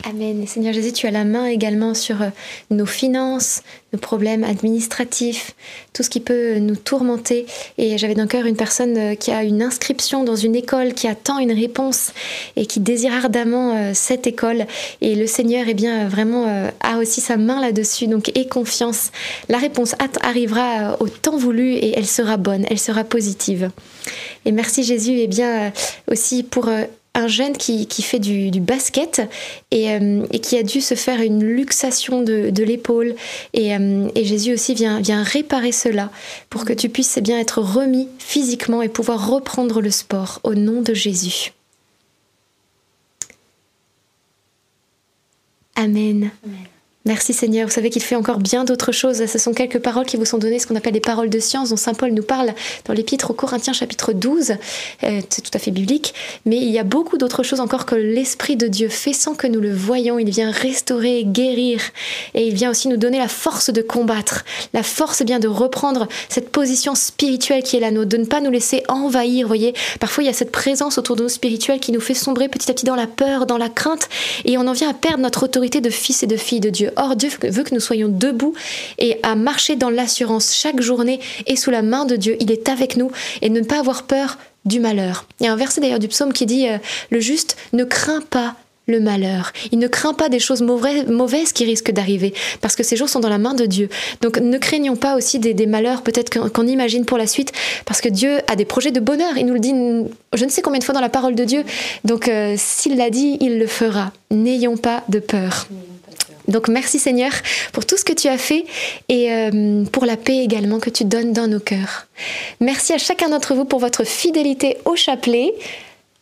Amen. 0.03 0.47
Seigneur 0.47 0.73
Jésus, 0.73 0.93
tu 0.93 1.05
as 1.05 1.11
la 1.11 1.25
main 1.25 1.45
également 1.45 1.93
sur 1.93 2.23
euh, 2.23 2.29
nos 2.71 2.87
finances, 2.87 3.61
nos 3.93 3.99
problèmes 3.99 4.43
administratifs, 4.43 5.51
tout 5.93 6.01
ce 6.01 6.09
qui 6.09 6.19
peut 6.19 6.57
nous 6.57 6.75
tourmenter. 6.75 7.45
Et 7.77 7.97
j'avais 7.99 8.15
dans 8.15 8.23
le 8.23 8.27
cœur 8.27 8.45
une 8.47 8.55
personne 8.55 8.97
euh, 8.97 9.15
qui 9.15 9.31
a 9.31 9.43
une 9.43 9.61
inscription 9.61 10.23
dans 10.23 10.35
une 10.35 10.55
école, 10.55 10.93
qui 10.93 11.07
attend 11.07 11.37
une 11.37 11.51
réponse 11.51 12.13
et 12.55 12.65
qui 12.65 12.79
désire 12.79 13.13
ardemment 13.13 13.75
euh, 13.75 13.91
cette 13.93 14.25
école. 14.25 14.65
Et 15.01 15.13
le 15.13 15.27
Seigneur, 15.27 15.65
eh 15.67 15.75
bien, 15.75 16.07
vraiment 16.07 16.71
a 16.79 16.97
aussi 16.97 17.21
sa 17.21 17.37
main 17.37 17.61
là-dessus. 17.61 18.07
Donc, 18.07 18.35
aie 18.35 18.47
confiance. 18.47 19.11
La 19.49 19.59
réponse 19.59 19.95
arrivera 20.21 20.97
au 20.99 21.09
temps 21.09 21.37
voulu 21.37 21.73
et 21.73 21.97
elle 21.97 22.07
sera 22.07 22.37
bonne, 22.37 22.65
elle 22.69 22.79
sera 22.79 23.03
positive. 23.03 23.69
Et 24.45 24.51
merci 24.51 24.83
Jésus, 24.83 25.17
eh 25.19 25.27
bien, 25.27 25.71
aussi 26.07 26.43
pour 26.43 26.69
un 27.13 27.27
jeune 27.27 27.57
qui, 27.57 27.85
fait 28.01 28.19
du, 28.19 28.59
basket 28.61 29.21
euh, 29.73 30.25
et, 30.31 30.39
qui 30.39 30.57
a 30.57 30.63
dû 30.63 30.81
se 30.81 30.95
faire 30.95 31.21
une 31.21 31.43
luxation 31.43 32.21
de, 32.21 32.63
l'épaule. 32.63 33.15
Euh, 33.57 34.09
et, 34.15 34.23
Jésus 34.23 34.53
aussi 34.53 34.73
vient, 34.73 35.01
réparer 35.23 35.71
cela 35.71 36.09
pour 36.49 36.65
que 36.65 36.73
tu 36.73 36.89
puisses 36.89 37.17
eh 37.17 37.21
bien 37.21 37.39
être 37.39 37.59
remis 37.59 38.07
physiquement 38.17 38.81
et 38.81 38.89
pouvoir 38.89 39.29
reprendre 39.29 39.81
le 39.81 39.91
sport 39.91 40.39
au 40.43 40.55
nom 40.55 40.81
de 40.81 40.93
Jésus. 40.93 41.51
Amen. 45.75 46.31
Merci 47.03 47.33
Seigneur. 47.33 47.67
Vous 47.67 47.73
savez 47.73 47.89
qu'il 47.89 48.03
fait 48.03 48.15
encore 48.15 48.37
bien 48.37 48.63
d'autres 48.63 48.91
choses. 48.91 49.25
Ce 49.25 49.39
sont 49.39 49.55
quelques 49.55 49.79
paroles 49.79 50.05
qui 50.05 50.17
vous 50.17 50.25
sont 50.25 50.37
données, 50.37 50.59
ce 50.59 50.67
qu'on 50.67 50.75
appelle 50.75 50.93
des 50.93 50.99
paroles 50.99 51.31
de 51.31 51.39
science, 51.39 51.71
dont 51.71 51.75
Saint 51.75 51.95
Paul 51.95 52.11
nous 52.11 52.21
parle 52.21 52.53
dans 52.85 52.93
l'Épître 52.93 53.31
aux 53.31 53.33
Corinthiens 53.33 53.73
chapitre 53.73 54.13
12. 54.13 54.51
Euh, 55.03 55.21
c'est 55.29 55.41
tout 55.41 55.49
à 55.51 55.57
fait 55.57 55.71
biblique. 55.71 56.13
Mais 56.45 56.57
il 56.57 56.69
y 56.69 56.77
a 56.77 56.83
beaucoup 56.83 57.17
d'autres 57.17 57.41
choses 57.41 57.59
encore 57.59 57.87
que 57.87 57.95
l'Esprit 57.95 58.55
de 58.55 58.67
Dieu 58.67 58.87
fait 58.87 59.13
sans 59.13 59.33
que 59.33 59.47
nous 59.47 59.59
le 59.59 59.73
voyions. 59.73 60.19
Il 60.19 60.29
vient 60.29 60.51
restaurer, 60.51 61.23
guérir. 61.25 61.81
Et 62.35 62.45
il 62.45 62.53
vient 62.53 62.69
aussi 62.69 62.87
nous 62.87 62.97
donner 62.97 63.17
la 63.17 63.27
force 63.27 63.71
de 63.71 63.81
combattre. 63.81 64.45
La 64.73 64.83
force 64.83 65.23
bien 65.23 65.39
de 65.39 65.47
reprendre 65.47 66.07
cette 66.29 66.49
position 66.49 66.93
spirituelle 66.93 67.63
qui 67.63 67.77
est 67.77 67.79
la 67.79 67.89
nôtre, 67.89 68.09
de 68.09 68.17
ne 68.17 68.25
pas 68.25 68.41
nous 68.41 68.51
laisser 68.51 68.83
envahir. 68.89 69.47
Voyez, 69.47 69.73
parfois 69.99 70.23
il 70.23 70.27
y 70.27 70.29
a 70.29 70.33
cette 70.33 70.51
présence 70.51 70.99
autour 70.99 71.15
de 71.15 71.23
nous 71.23 71.29
spirituelle 71.29 71.79
qui 71.79 71.93
nous 71.93 71.99
fait 71.99 72.13
sombrer 72.13 72.47
petit 72.47 72.69
à 72.69 72.75
petit 72.75 72.85
dans 72.85 72.95
la 72.95 73.07
peur, 73.07 73.47
dans 73.47 73.57
la 73.57 73.69
crainte. 73.69 74.07
Et 74.45 74.59
on 74.59 74.67
en 74.67 74.73
vient 74.73 74.91
à 74.91 74.93
perdre 74.93 75.23
notre 75.23 75.41
autorité 75.41 75.81
de 75.81 75.89
fils 75.89 76.21
et 76.21 76.27
de 76.27 76.37
filles 76.37 76.59
de 76.59 76.69
Dieu. 76.69 76.90
Or, 76.95 77.15
Dieu 77.15 77.29
veut 77.43 77.63
que 77.63 77.73
nous 77.73 77.79
soyons 77.79 78.09
debout 78.09 78.53
et 78.97 79.17
à 79.23 79.35
marcher 79.35 79.75
dans 79.75 79.89
l'assurance 79.89 80.53
chaque 80.55 80.81
journée 80.81 81.19
et 81.47 81.55
sous 81.55 81.71
la 81.71 81.81
main 81.81 82.05
de 82.05 82.15
Dieu. 82.15 82.37
Il 82.39 82.51
est 82.51 82.69
avec 82.69 82.97
nous 82.97 83.11
et 83.41 83.49
ne 83.49 83.61
pas 83.61 83.79
avoir 83.79 84.03
peur 84.03 84.37
du 84.65 84.79
malheur. 84.79 85.25
Il 85.39 85.45
y 85.45 85.49
a 85.49 85.53
un 85.53 85.57
verset 85.57 85.81
d'ailleurs 85.81 85.99
du 85.99 86.07
psaume 86.07 86.33
qui 86.33 86.45
dit 86.45 86.67
euh, 86.67 86.77
Le 87.09 87.19
juste 87.19 87.57
ne 87.73 87.83
craint 87.83 88.21
pas 88.21 88.55
le 88.87 88.99
malheur. 88.99 89.53
Il 89.71 89.79
ne 89.79 89.87
craint 89.87 90.13
pas 90.13 90.29
des 90.29 90.39
choses 90.39 90.61
mauvaises 90.61 91.53
qui 91.53 91.65
risquent 91.65 91.91
d'arriver, 91.91 92.33
parce 92.61 92.75
que 92.75 92.83
ces 92.83 92.95
jours 92.95 93.09
sont 93.09 93.19
dans 93.19 93.29
la 93.29 93.37
main 93.37 93.53
de 93.53 93.65
Dieu. 93.65 93.89
Donc 94.21 94.37
ne 94.37 94.57
craignons 94.57 94.95
pas 94.95 95.15
aussi 95.15 95.39
des, 95.39 95.65
malheurs 95.65 96.01
peut-être 96.01 96.29
qu'on 96.49 96.67
imagine 96.67 97.05
pour 97.05 97.17
la 97.17 97.27
suite, 97.27 97.53
parce 97.85 98.01
que 98.01 98.09
Dieu 98.09 98.39
a 98.47 98.55
des 98.55 98.65
projets 98.65 98.91
de 98.91 98.99
bonheur. 98.99 99.37
Il 99.37 99.45
nous 99.45 99.53
le 99.53 99.59
dit 99.59 99.73
je 100.33 100.45
ne 100.45 100.49
sais 100.49 100.61
combien 100.61 100.79
de 100.79 100.83
fois 100.83 100.93
dans 100.93 101.01
la 101.01 101.09
parole 101.09 101.35
de 101.35 101.45
Dieu. 101.45 101.63
Donc 102.03 102.27
euh, 102.27 102.55
s'il 102.57 102.97
l'a 102.97 103.09
dit, 103.09 103.37
il 103.39 103.59
le 103.59 103.67
fera. 103.67 104.11
N'ayons 104.31 104.77
pas 104.77 105.03
de 105.09 105.19
peur. 105.19 105.67
Donc 106.51 106.67
merci 106.67 106.99
Seigneur 106.99 107.31
pour 107.73 107.85
tout 107.85 107.97
ce 107.97 108.05
que 108.05 108.13
tu 108.13 108.27
as 108.27 108.37
fait 108.37 108.65
et 109.09 109.31
euh, 109.31 109.83
pour 109.85 110.05
la 110.05 110.17
paix 110.17 110.37
également 110.37 110.79
que 110.79 110.89
tu 110.89 111.05
donnes 111.05 111.33
dans 111.33 111.47
nos 111.47 111.59
cœurs. 111.59 112.07
Merci 112.59 112.93
à 112.93 112.97
chacun 112.97 113.29
d'entre 113.29 113.55
vous 113.55 113.65
pour 113.65 113.79
votre 113.79 114.03
fidélité 114.03 114.77
au 114.85 114.95
chapelet. 114.95 115.53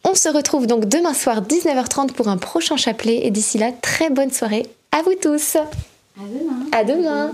On 0.04 0.16
se 0.16 0.30
retrouve 0.30 0.66
donc 0.66 0.86
demain 0.86 1.14
soir 1.14 1.42
19h30 1.42 2.14
pour 2.14 2.30
un 2.30 2.38
prochain 2.38 2.78
chapelet 2.78 3.26
et 3.26 3.32
d'ici 3.32 3.58
là, 3.58 3.72
très 3.82 4.10
bonne 4.10 4.32
soirée 4.32 4.66
à 4.92 5.02
vous 5.02 5.16
tous. 5.22 5.56
À 5.56 6.24
demain. 6.24 6.66
À 6.72 6.84
demain. 6.84 7.32